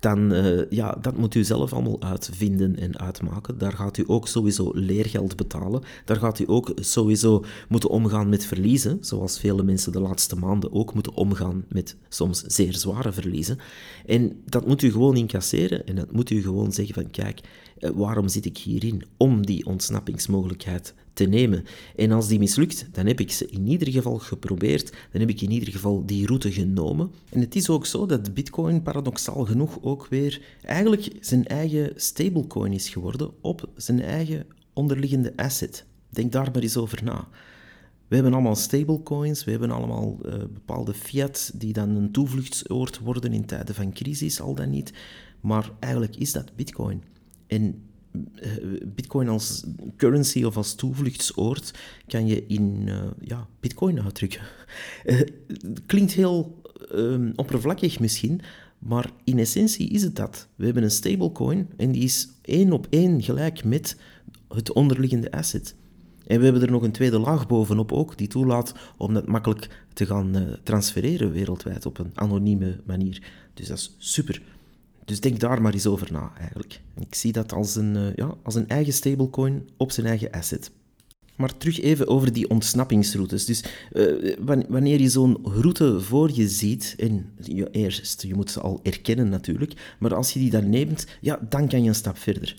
dan 0.00 0.32
uh, 0.32 0.70
ja, 0.70 0.98
dat 1.00 1.16
moet 1.16 1.34
u 1.34 1.44
zelf 1.44 1.72
allemaal 1.72 2.02
uitvinden 2.02 2.78
en 2.78 2.98
uitmaken. 2.98 3.58
Daar 3.58 3.72
gaat 3.72 3.98
u 3.98 4.04
ook 4.06 4.28
sowieso 4.28 4.70
leergeld 4.74 5.36
betalen. 5.36 5.82
Daar 6.04 6.16
gaat 6.16 6.38
u 6.38 6.44
ook 6.46 6.72
sowieso 6.76 7.44
moeten 7.68 7.90
omgaan 7.90 8.28
met 8.28 8.44
verliezen, 8.44 8.98
zoals 9.00 9.38
vele 9.38 9.62
mensen 9.62 9.92
de 9.92 10.00
laatste 10.00 10.36
maanden 10.36 10.72
ook 10.72 10.94
moeten 10.94 11.14
omgaan 11.14 11.64
met 11.68 11.96
soms 12.08 12.40
zeer 12.40 12.74
zware 12.74 13.12
verliezen. 13.12 13.58
En 14.06 14.42
dat 14.44 14.66
moet 14.66 14.82
u 14.82 14.90
gewoon 14.90 15.16
incasseren 15.16 15.86
en 15.86 15.94
dat 15.94 16.12
moet 16.12 16.30
u 16.30 16.42
gewoon 16.42 16.72
zeggen 16.72 16.94
van 16.94 17.10
kijk, 17.10 17.40
eh, 17.78 17.90
waarom 17.94 18.28
zit 18.28 18.44
ik 18.44 18.58
hierin? 18.58 19.04
Om 19.16 19.46
die 19.46 19.66
ontsnappingsmogelijkheid 19.66 20.94
te 21.18 21.24
nemen. 21.24 21.64
En 21.96 22.12
als 22.12 22.28
die 22.28 22.38
mislukt, 22.38 22.86
dan 22.92 23.06
heb 23.06 23.20
ik 23.20 23.32
ze 23.32 23.46
in 23.46 23.66
ieder 23.66 23.88
geval 23.88 24.18
geprobeerd, 24.18 24.92
dan 25.12 25.20
heb 25.20 25.30
ik 25.30 25.40
in 25.40 25.50
ieder 25.50 25.72
geval 25.72 26.06
die 26.06 26.26
route 26.26 26.52
genomen. 26.52 27.10
En 27.30 27.40
het 27.40 27.54
is 27.54 27.68
ook 27.68 27.86
zo 27.86 28.06
dat 28.06 28.34
Bitcoin 28.34 28.82
paradoxaal 28.82 29.44
genoeg 29.44 29.78
ook 29.82 30.06
weer 30.06 30.42
eigenlijk 30.62 31.08
zijn 31.20 31.46
eigen 31.46 31.92
stablecoin 31.96 32.72
is 32.72 32.88
geworden 32.88 33.30
op 33.40 33.68
zijn 33.76 34.02
eigen 34.02 34.46
onderliggende 34.72 35.32
asset. 35.36 35.84
Denk 36.10 36.32
daar 36.32 36.50
maar 36.52 36.62
eens 36.62 36.76
over 36.76 37.04
na. 37.04 37.28
We 38.08 38.14
hebben 38.14 38.32
allemaal 38.32 38.56
stablecoins, 38.56 39.44
we 39.44 39.50
hebben 39.50 39.70
allemaal 39.70 40.18
uh, 40.26 40.32
bepaalde 40.38 40.94
fiat 40.94 41.50
die 41.54 41.72
dan 41.72 41.88
een 41.88 42.12
toevluchtsoord 42.12 42.98
worden 42.98 43.32
in 43.32 43.44
tijden 43.44 43.74
van 43.74 43.92
crisis, 43.92 44.40
al 44.40 44.54
dan 44.54 44.70
niet. 44.70 44.92
Maar 45.40 45.70
eigenlijk 45.80 46.16
is 46.16 46.32
dat 46.32 46.56
Bitcoin. 46.56 47.02
En 47.46 47.62
eh, 47.62 47.87
Bitcoin 48.86 49.28
als 49.28 49.64
currency 49.96 50.44
of 50.44 50.56
als 50.56 50.74
toevluchtsoord 50.74 51.74
kan 52.06 52.26
je 52.26 52.46
in 52.46 52.82
uh, 52.86 53.02
ja, 53.20 53.46
Bitcoin 53.60 54.02
uitdrukken. 54.02 54.40
Uh, 55.04 55.20
klinkt 55.86 56.12
heel 56.12 56.62
uh, 56.94 57.30
oppervlakkig 57.36 58.00
misschien, 58.00 58.40
maar 58.78 59.10
in 59.24 59.38
essentie 59.38 59.88
is 59.88 60.02
het 60.02 60.16
dat. 60.16 60.48
We 60.54 60.64
hebben 60.64 60.82
een 60.82 60.90
stablecoin 60.90 61.68
en 61.76 61.92
die 61.92 62.02
is 62.02 62.28
één 62.42 62.72
op 62.72 62.86
één 62.90 63.22
gelijk 63.22 63.64
met 63.64 63.96
het 64.48 64.72
onderliggende 64.72 65.30
asset. 65.30 65.74
En 66.26 66.38
we 66.38 66.44
hebben 66.44 66.62
er 66.62 66.70
nog 66.70 66.82
een 66.82 66.92
tweede 66.92 67.18
laag 67.18 67.46
bovenop 67.46 67.92
ook, 67.92 68.18
die 68.18 68.28
toelaat 68.28 68.74
om 68.96 69.14
dat 69.14 69.26
makkelijk 69.26 69.84
te 69.92 70.06
gaan 70.06 70.56
transfereren 70.62 71.32
wereldwijd 71.32 71.86
op 71.86 71.98
een 71.98 72.10
anonieme 72.14 72.80
manier. 72.84 73.22
Dus 73.54 73.68
dat 73.68 73.78
is 73.78 73.94
super. 73.98 74.42
Dus 75.08 75.20
denk 75.20 75.40
daar 75.40 75.62
maar 75.62 75.72
eens 75.72 75.86
over 75.86 76.12
na, 76.12 76.32
eigenlijk. 76.38 76.80
Ik 76.98 77.14
zie 77.14 77.32
dat 77.32 77.52
als 77.52 77.76
een, 77.76 77.94
uh, 77.94 78.14
ja, 78.14 78.34
als 78.42 78.54
een 78.54 78.68
eigen 78.68 78.92
stablecoin 78.92 79.68
op 79.76 79.92
zijn 79.92 80.06
eigen 80.06 80.30
asset. 80.30 80.70
Maar 81.36 81.56
terug 81.56 81.80
even 81.80 82.08
over 82.08 82.32
die 82.32 82.50
ontsnappingsroutes. 82.50 83.44
Dus 83.44 83.64
uh, 83.92 84.36
wanneer 84.68 85.00
je 85.00 85.08
zo'n 85.08 85.38
route 85.42 86.00
voor 86.00 86.30
je 86.32 86.48
ziet, 86.48 86.94
en 86.98 87.32
je, 87.42 87.70
eerst, 87.70 88.22
je 88.22 88.34
moet 88.34 88.50
ze 88.50 88.60
al 88.60 88.80
erkennen 88.82 89.28
natuurlijk, 89.28 89.94
maar 89.98 90.14
als 90.14 90.32
je 90.32 90.38
die 90.38 90.50
dan 90.50 90.70
neemt, 90.70 91.06
ja, 91.20 91.40
dan 91.48 91.68
kan 91.68 91.82
je 91.82 91.88
een 91.88 91.94
stap 91.94 92.18
verder. 92.18 92.56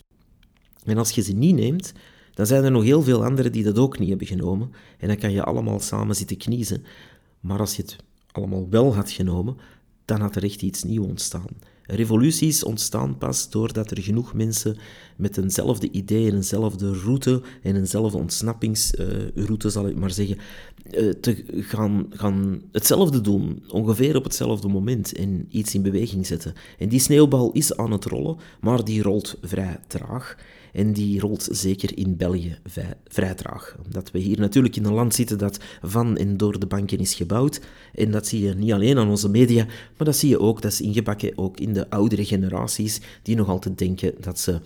En 0.84 0.98
als 0.98 1.12
je 1.12 1.22
ze 1.22 1.34
niet 1.34 1.56
neemt, 1.56 1.94
dan 2.34 2.46
zijn 2.46 2.64
er 2.64 2.72
nog 2.72 2.84
heel 2.84 3.02
veel 3.02 3.24
anderen 3.24 3.52
die 3.52 3.64
dat 3.64 3.78
ook 3.78 4.00
niet 4.00 4.10
hebben 4.10 4.28
genomen. 4.28 4.72
En 4.98 5.08
dan 5.08 5.18
kan 5.18 5.32
je 5.32 5.44
allemaal 5.44 5.80
samen 5.80 6.16
zitten 6.16 6.38
kniezen. 6.38 6.84
Maar 7.40 7.60
als 7.60 7.76
je 7.76 7.82
het 7.82 7.96
allemaal 8.32 8.70
wel 8.70 8.96
had 8.96 9.12
genomen, 9.12 9.58
dan 10.06 10.22
had 10.22 10.36
er 10.36 10.44
echt 10.44 10.62
iets 10.62 10.84
nieuws 10.84 11.06
ontstaan. 11.06 11.48
Revoluties 11.92 12.64
ontstaan 12.64 13.18
pas 13.18 13.50
doordat 13.50 13.92
er 13.92 14.02
genoeg 14.02 14.34
mensen 14.34 14.78
met 15.16 15.38
eenzelfde 15.38 15.92
idee 15.92 16.30
en 16.30 16.36
eenzelfde 16.36 16.94
route 16.94 17.42
en 17.64 17.76
eenzelfde 17.76 18.18
ontsnappingsroute, 18.18 19.70
zal 19.70 19.88
ik 19.88 19.96
maar 19.96 20.12
zeggen, 20.12 20.38
eh, 20.92 21.10
te 21.10 21.44
gaan, 21.50 22.06
gaan 22.10 22.62
hetzelfde 22.72 23.22
doen, 23.22 23.64
ongeveer 23.68 24.16
op 24.16 24.24
hetzelfde 24.24 24.68
moment 24.68 25.14
en 25.14 25.48
iets 25.50 25.76
in 25.76 25.82
beweging 25.82 26.26
zetten. 26.26 26.54
En 26.78 26.90
die 26.90 27.00
sneeuwbal 27.00 27.52
is 27.52 27.78
aan 27.78 27.92
het 27.92 28.06
rollen, 28.06 28.38
maar 28.62 28.84
die 28.84 29.02
rolt 29.02 29.38
vrij 29.42 29.80
traag. 29.88 30.38
En 30.74 30.94
die 30.94 31.20
rolt 31.20 31.48
zeker 31.52 31.98
in 31.98 32.18
België 32.18 32.58
vrij 33.08 33.34
traag. 33.34 33.78
Omdat 33.86 34.12
we 34.12 34.20
hier 34.20 34.40
natuurlijk 34.40 34.76
in 34.76 34.86
een 34.86 34.94
land 34.94 35.16
zitten 35.16 35.38
dat 35.38 35.60
van 35.82 36.18
en 36.18 36.38
door 36.38 36.60
de 36.60 36.68
banken 36.68 36.98
is 36.98 37.14
gebouwd. 37.14 37.62
En 37.94 38.12
dat 38.12 38.28
zie 38.28 38.42
je 38.42 38.54
niet 38.54 38.72
alleen 38.72 38.98
aan 38.98 39.10
onze 39.10 39.30
media, 39.30 39.66
maar 39.66 40.08
dat 40.08 40.16
zie 40.16 40.30
je 40.30 40.40
ook, 40.40 40.62
dat 40.62 40.72
is 40.72 40.82
ingebakken 40.82 41.38
ook 41.38 41.60
in 41.60 41.74
de 41.74 41.90
oudere 41.90 42.26
generaties, 42.26 43.02
die 43.24 43.36
nog 43.36 43.48
altijd 43.48 43.78
denken 43.78 44.14
dat 44.20 44.40
ze 44.40 44.60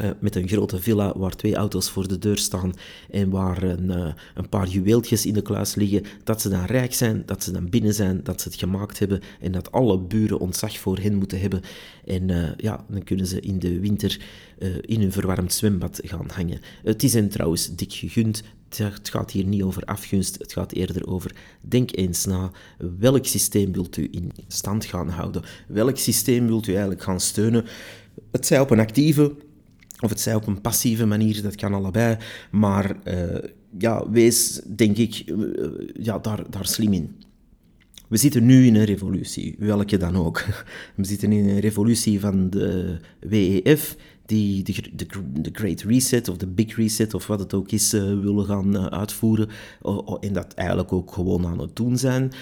uh, 0.00 0.10
met 0.20 0.36
een 0.36 0.48
grote 0.48 0.80
villa 0.80 1.18
waar 1.18 1.36
twee 1.36 1.54
auto's 1.54 1.90
voor 1.90 2.08
de 2.08 2.18
deur 2.18 2.38
staan 2.38 2.72
en 3.10 3.30
waar 3.30 3.62
een, 3.62 3.84
uh, 3.84 4.12
een, 4.34 4.48
paar 4.48 4.68
juweeltjes 4.68 5.26
in 5.26 5.34
de 5.34 5.42
kluis 5.42 5.74
liggen, 5.74 6.04
dat 6.24 6.40
ze 6.40 6.48
dan 6.48 6.64
rijk 6.64 6.94
zijn, 6.94 7.22
dat 7.26 7.42
ze 7.42 7.52
dan 7.52 7.68
binnen 7.68 7.94
zijn, 7.94 8.20
dat 8.22 8.40
ze 8.40 8.48
het 8.48 8.58
gemaakt 8.58 8.98
hebben 8.98 9.20
en 9.40 9.52
dat 9.52 9.72
alle 9.72 9.98
buren 9.98 10.38
ontzag 10.38 10.78
voor 10.78 10.98
hen 10.98 11.14
moeten 11.14 11.40
hebben. 11.40 11.60
En 12.04 12.28
uh, 12.28 12.48
ja, 12.56 12.84
dan 12.88 13.04
kunnen 13.04 13.26
ze 13.26 13.40
in 13.40 13.58
de 13.58 13.80
winter 13.80 14.20
in 14.80 15.00
hun 15.00 15.12
verwarmd 15.12 15.52
zwembad 15.52 16.00
gaan 16.04 16.30
hangen. 16.34 16.60
Het 16.82 17.02
is 17.02 17.14
hen 17.14 17.28
trouwens 17.28 17.74
dik 17.74 17.92
gegund. 17.92 18.42
Het 18.76 19.08
gaat 19.08 19.30
hier 19.30 19.44
niet 19.44 19.62
over 19.62 19.84
afgunst, 19.84 20.38
het 20.38 20.52
gaat 20.52 20.72
eerder 20.72 21.06
over 21.06 21.34
denk 21.60 21.96
eens 21.96 22.24
na. 22.24 22.50
Welk 22.98 23.26
systeem 23.26 23.72
wilt 23.72 23.96
u 23.96 24.08
in 24.10 24.32
stand 24.48 24.84
gaan 24.84 25.08
houden? 25.08 25.42
Welk 25.66 25.96
systeem 25.96 26.46
wilt 26.46 26.66
u 26.66 26.70
eigenlijk 26.70 27.02
gaan 27.02 27.20
steunen? 27.20 27.64
Het 28.30 28.46
zij 28.46 28.60
op 28.60 28.70
een 28.70 28.80
actieve 28.80 29.34
of 30.00 30.10
het 30.10 30.20
zij 30.20 30.34
op 30.34 30.46
een 30.46 30.60
passieve 30.60 31.06
manier, 31.06 31.42
dat 31.42 31.54
kan 31.54 31.74
allebei. 31.74 32.16
Maar 32.50 32.96
uh, 33.04 33.38
ja, 33.78 34.10
wees, 34.10 34.60
denk 34.66 34.96
ik, 34.96 35.22
uh, 35.26 35.66
ja, 35.94 36.18
daar, 36.18 36.50
daar 36.50 36.66
slim 36.66 36.92
in. 36.92 37.16
We 38.08 38.16
zitten 38.16 38.46
nu 38.46 38.66
in 38.66 38.74
een 38.74 38.84
revolutie, 38.84 39.56
welke 39.58 39.96
dan 39.96 40.16
ook. 40.16 40.44
We 40.96 41.04
zitten 41.04 41.32
in 41.32 41.48
een 41.48 41.60
revolutie 41.60 42.20
van 42.20 42.50
de 42.50 42.96
WEF, 43.20 43.96
die 44.28 44.62
de, 44.62 44.72
de, 44.92 45.06
de, 45.40 45.50
Great 45.52 45.80
Reset 45.80 46.28
of 46.28 46.36
de 46.36 46.46
Big 46.46 46.76
Reset 46.76 47.14
of 47.14 47.26
wat 47.26 47.38
het 47.38 47.54
ook 47.54 47.70
is 47.70 47.94
uh, 47.94 48.02
willen 48.02 48.44
gaan 48.44 48.76
uh, 48.76 48.86
uitvoeren. 48.86 49.48
En 50.20 50.32
dat 50.32 50.54
eigenlijk 50.54 50.92
ook 50.92 51.12
gewoon 51.12 51.46
aan 51.46 51.58
het 51.58 51.76
doen 51.76 51.98
zijn. 51.98 52.32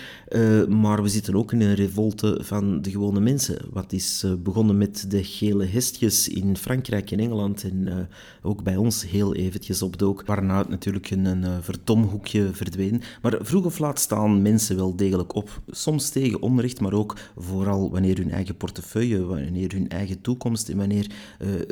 maar 0.68 1.03
we 1.03 1.09
zitten 1.09 1.35
ook 1.35 1.53
in 1.53 1.61
een 1.61 1.75
revolte 1.75 2.38
van 2.42 2.83
de 2.83 2.90
gewone 2.90 3.20
mensen. 3.20 3.59
Wat 3.70 3.92
is 3.92 4.25
begonnen 4.42 4.79
met 4.79 5.11
de 5.11 5.25
gele 5.25 5.66
hestjes 5.66 6.29
in 6.29 6.57
Frankrijk 6.57 7.11
en 7.11 7.20
Engeland 7.20 7.64
en 7.64 8.09
ook 8.42 8.62
bij 8.62 8.77
ons 8.77 9.09
heel 9.09 9.35
eventjes 9.35 9.83
opdook. 9.83 10.27
Waarna 10.27 10.59
het 10.59 10.68
natuurlijk 10.68 11.11
een, 11.11 11.25
een 11.25 11.62
verdomhoekje 11.62 12.49
verdween. 12.53 13.03
Maar 13.22 13.38
vroeg 13.40 13.64
of 13.64 13.79
laat 13.79 14.01
staan 14.01 14.42
mensen 14.42 14.77
wel 14.77 14.96
degelijk 14.96 15.35
op. 15.35 15.61
Soms 15.70 16.09
tegen 16.09 16.42
onrecht, 16.42 16.81
maar 16.81 16.92
ook 16.92 17.16
vooral 17.37 17.90
wanneer 17.90 18.16
hun 18.16 18.31
eigen 18.31 18.57
portefeuille, 18.57 19.25
wanneer 19.25 19.72
hun 19.72 19.88
eigen 19.88 20.20
toekomst 20.20 20.68
en 20.68 20.77
wanneer 20.77 21.07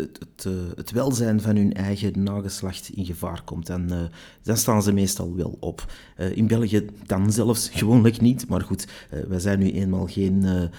het, 0.09 0.19
het, 0.19 0.77
het, 0.77 0.91
welzijn 0.91 1.41
van 1.41 1.57
hun 1.57 1.75
eigen 1.75 2.23
nageslacht 2.23 2.89
in 2.89 3.05
gevaar 3.05 3.43
komt, 3.45 3.67
dan, 3.67 4.11
dan 4.43 4.57
staan 4.57 4.83
ze 4.83 4.93
meestal 4.93 5.35
wel 5.37 5.57
op. 5.61 5.93
in 6.35 6.47
België 6.47 6.87
dan 7.07 7.33
zelfs 7.33 7.69
gewoonlijk 7.69 8.21
niet, 8.21 8.49
maar 8.49 8.61
goed, 8.61 8.87
wij 9.29 9.41
zijn 9.41 9.59
nu 9.59 9.71
eenmaal 9.71 10.07
geen, 10.07 10.71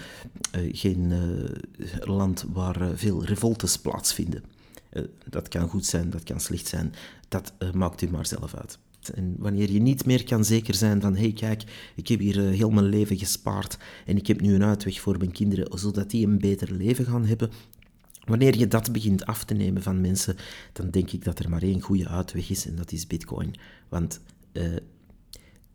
geen 0.72 1.12
land 2.00 2.44
waar 2.52 2.88
veel 2.94 3.24
revoltes 3.24 3.78
plaatsvinden. 3.78 4.44
dat 5.28 5.48
kan 5.48 5.68
goed 5.68 5.86
zijn, 5.86 6.10
dat 6.10 6.22
kan 6.22 6.40
slecht 6.40 6.66
zijn, 6.66 6.94
dat 7.28 7.52
maakt 7.72 8.02
u 8.02 8.10
maar 8.10 8.26
zelf 8.26 8.54
uit. 8.54 8.78
En 9.14 9.34
wanneer 9.38 9.70
je 9.70 9.80
niet 9.80 10.06
meer 10.06 10.24
kan 10.24 10.44
zeker 10.44 10.74
zijn 10.74 11.00
van, 11.00 11.14
hé 11.14 11.20
hey, 11.20 11.32
kijk, 11.32 11.92
ik 11.94 12.08
heb 12.08 12.18
hier 12.18 12.40
heel 12.40 12.70
mijn 12.70 12.86
leven 12.86 13.18
gespaard 13.18 13.78
en 14.06 14.16
ik 14.16 14.26
heb 14.26 14.40
nu 14.40 14.54
een 14.54 14.64
uitweg 14.64 15.00
voor 15.00 15.18
mijn 15.18 15.32
kinderen, 15.32 15.78
zodat 15.78 16.10
die 16.10 16.26
een 16.26 16.38
beter 16.38 16.72
leven 16.72 17.04
gaan 17.04 17.24
hebben, 17.24 17.50
Wanneer 18.26 18.58
je 18.58 18.68
dat 18.68 18.92
begint 18.92 19.26
af 19.26 19.44
te 19.44 19.54
nemen 19.54 19.82
van 19.82 20.00
mensen, 20.00 20.36
dan 20.72 20.90
denk 20.90 21.10
ik 21.10 21.24
dat 21.24 21.38
er 21.38 21.50
maar 21.50 21.62
één 21.62 21.80
goede 21.80 22.08
uitweg 22.08 22.50
is 22.50 22.66
en 22.66 22.76
dat 22.76 22.92
is 22.92 23.06
Bitcoin. 23.06 23.54
Want 23.88 24.20
uh, 24.52 24.76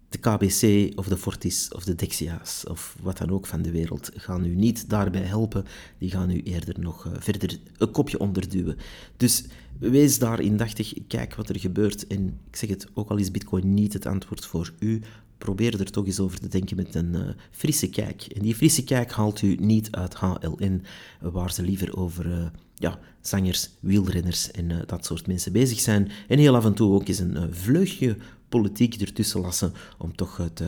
de 0.09 0.17
KBC 0.17 0.91
of 0.97 1.07
de 1.07 1.17
Fortis 1.17 1.69
of 1.69 1.83
de 1.83 1.95
Dexia's 1.95 2.63
of 2.69 2.97
wat 3.01 3.17
dan 3.17 3.29
ook 3.29 3.45
van 3.45 3.61
de 3.61 3.71
wereld 3.71 4.11
gaan 4.15 4.45
u 4.45 4.55
niet 4.55 4.89
daarbij 4.89 5.21
helpen. 5.21 5.65
Die 5.97 6.09
gaan 6.09 6.29
u 6.29 6.41
eerder 6.41 6.79
nog 6.79 7.05
uh, 7.05 7.11
verder 7.17 7.59
een 7.77 7.91
kopje 7.91 8.19
onderduwen. 8.19 8.77
Dus 9.17 9.43
wees 9.79 10.19
daar 10.19 10.39
indachtig, 10.39 10.93
kijk 11.07 11.35
wat 11.35 11.49
er 11.49 11.59
gebeurt. 11.59 12.07
En 12.07 12.39
ik 12.49 12.55
zeg 12.55 12.69
het, 12.69 12.87
ook 12.93 13.09
al 13.09 13.17
is 13.17 13.31
Bitcoin 13.31 13.73
niet 13.73 13.93
het 13.93 14.05
antwoord 14.05 14.45
voor 14.45 14.73
u, 14.79 15.01
probeer 15.43 15.79
er 15.79 15.91
toch 15.91 16.05
eens 16.05 16.19
over 16.19 16.39
te 16.39 16.47
denken 16.47 16.75
met 16.75 16.95
een 16.95 17.13
uh, 17.13 17.21
frisse 17.51 17.89
kijk. 17.89 18.21
En 18.21 18.41
die 18.41 18.55
frisse 18.55 18.83
kijk 18.83 19.11
haalt 19.11 19.41
u 19.41 19.55
niet 19.55 19.91
uit 19.91 20.13
HLN, 20.13 20.83
waar 21.19 21.51
ze 21.51 21.63
liever 21.63 21.97
over 21.97 22.25
uh, 22.25 22.45
ja, 22.75 22.99
zangers, 23.21 23.69
wielrenners 23.79 24.51
en 24.51 24.83
dat 24.85 25.05
soort 25.05 25.27
mensen 25.27 25.51
bezig 25.51 25.79
zijn. 25.79 26.11
En 26.27 26.39
heel 26.39 26.55
af 26.55 26.65
en 26.65 26.73
toe 26.73 26.93
ook 26.93 27.07
eens 27.07 27.19
een 27.19 27.53
vleugje 27.53 28.17
politiek 28.49 28.95
ertussen 28.95 29.41
lassen 29.41 29.73
om 29.97 30.15
toch 30.15 30.37
het 30.37 30.63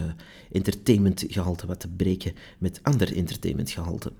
entertainmentgehalte 0.51 1.67
wat 1.67 1.79
te 1.79 1.87
breken 1.87 2.33
met 2.57 2.79
ander 2.83 3.15
entertainmentgehalte. 3.15 4.11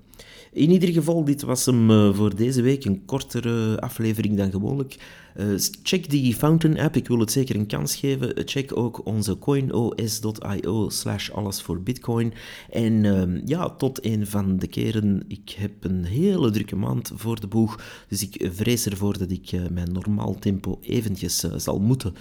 In 0.52 0.70
ieder 0.70 0.88
geval, 0.88 1.24
dit 1.24 1.42
was 1.42 1.66
hem 1.66 2.14
voor 2.14 2.36
deze 2.36 2.62
week. 2.62 2.84
Een 2.84 3.04
kortere 3.04 3.80
aflevering 3.80 4.36
dan 4.36 4.50
gewoonlijk. 4.50 4.96
Uh, 5.36 5.58
check 5.82 6.10
die 6.10 6.34
Fountain 6.34 6.78
app, 6.78 6.96
ik 6.96 7.08
wil 7.08 7.18
het 7.18 7.32
zeker 7.32 7.56
een 7.56 7.66
kans 7.66 7.96
geven. 7.96 8.32
Check 8.44 8.76
ook 8.76 9.06
onze 9.06 9.38
coinos.io 9.38 10.88
slash 10.88 11.30
alles 11.30 11.62
voor 11.62 11.82
bitcoin. 11.82 12.32
En 12.70 13.04
uh, 13.04 13.40
ja, 13.44 13.70
tot 13.70 14.04
een 14.04 14.26
van 14.26 14.56
de 14.56 14.66
keren. 14.66 15.24
Ik 15.28 15.50
heb 15.50 15.84
een 15.84 16.04
hele 16.04 16.50
drukke 16.50 16.76
maand 16.76 17.12
voor 17.14 17.40
de 17.40 17.46
boeg, 17.46 18.04
dus 18.08 18.22
ik 18.22 18.48
vrees 18.52 18.86
ervoor 18.86 19.18
dat 19.18 19.30
ik 19.30 19.52
uh, 19.52 19.68
mijn 19.68 19.92
normaal 19.92 20.38
tempo 20.38 20.78
eventjes 20.80 21.38
zal 21.56 21.78
moeten 21.78 22.14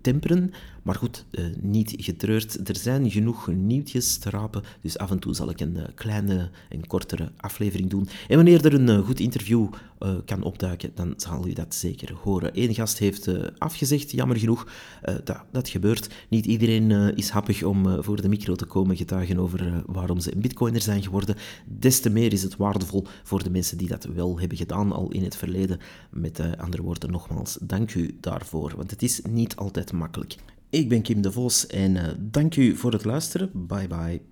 temperen. 0.00 0.50
Maar 0.82 0.94
goed, 0.94 1.24
niet 1.60 1.94
getreurd. 1.96 2.68
Er 2.68 2.76
zijn 2.76 3.10
genoeg 3.10 3.46
nieuwtjes 3.46 4.18
te 4.18 4.30
rapen, 4.30 4.62
dus 4.80 4.98
af 4.98 5.10
en 5.10 5.18
toe 5.18 5.34
zal 5.34 5.50
ik 5.50 5.60
een 5.60 5.76
kleine 5.94 6.50
en 6.68 6.86
kortere 6.86 7.32
aflevering 7.36 7.90
doen. 7.90 8.08
En 8.28 8.36
wanneer 8.36 8.64
er 8.64 8.74
een 8.74 9.04
goed 9.04 9.20
interview 9.20 9.68
kan 10.24 10.42
opduiken, 10.42 10.90
dan 10.94 11.14
zal 11.16 11.46
je 11.46 11.54
dat 11.54 11.74
zeker. 11.74 12.14
Eén 12.24 12.74
gast 12.74 12.98
heeft 12.98 13.26
uh, 13.26 13.46
afgezegd, 13.58 14.10
jammer 14.10 14.36
genoeg. 14.36 14.66
Uh, 15.04 15.14
dat, 15.24 15.44
dat, 15.52 15.68
gebeurt. 15.68 16.08
Niet 16.28 16.46
iedereen 16.46 16.90
uh, 16.90 17.08
is 17.16 17.28
happig 17.28 17.62
om 17.62 18.02
voor 18.02 18.22
de 18.22 18.28
micro 18.28 18.54
te 18.54 18.64
komen 18.64 18.96
getuigen 18.96 19.38
over 19.38 19.82
waarom 19.86 20.20
ze 20.20 20.34
een 20.34 20.40
bitcoiner 20.40 20.80
zijn 20.80 21.02
geworden. 21.02 21.36
Des 21.66 22.00
te 22.00 22.10
meer 22.10 22.32
is 22.32 22.42
het 22.42 22.56
waardevol 22.56 23.06
voor 23.22 23.42
de 23.42 23.50
mensen 23.50 23.78
die 23.78 23.88
dat 23.88 24.04
wel 24.04 24.38
hebben 24.38 24.58
gedaan 24.58 24.92
al 24.92 25.10
in 25.10 25.24
het 25.24 25.36
verleden. 25.36 25.78
Met 26.10 26.40
andere 26.58 26.82
woorden, 26.82 27.10
nogmaals, 27.10 27.58
dank 27.60 27.94
u 27.94 28.16
daarvoor, 28.20 28.72
want 28.76 28.90
het 28.90 29.02
is 29.02 29.20
niet 29.28 29.56
altijd 29.56 29.92
makkelijk. 29.92 30.34
Ik 30.70 30.88
ben 30.88 31.02
Kim 31.02 31.22
de 31.22 31.32
Vos 31.32 31.66
en 31.66 32.16
dank 32.30 32.56
u 32.56 32.76
voor 32.76 32.92
het 32.92 33.04
luisteren. 33.04 33.50
Bye 33.66 33.86
bye. 33.86 34.31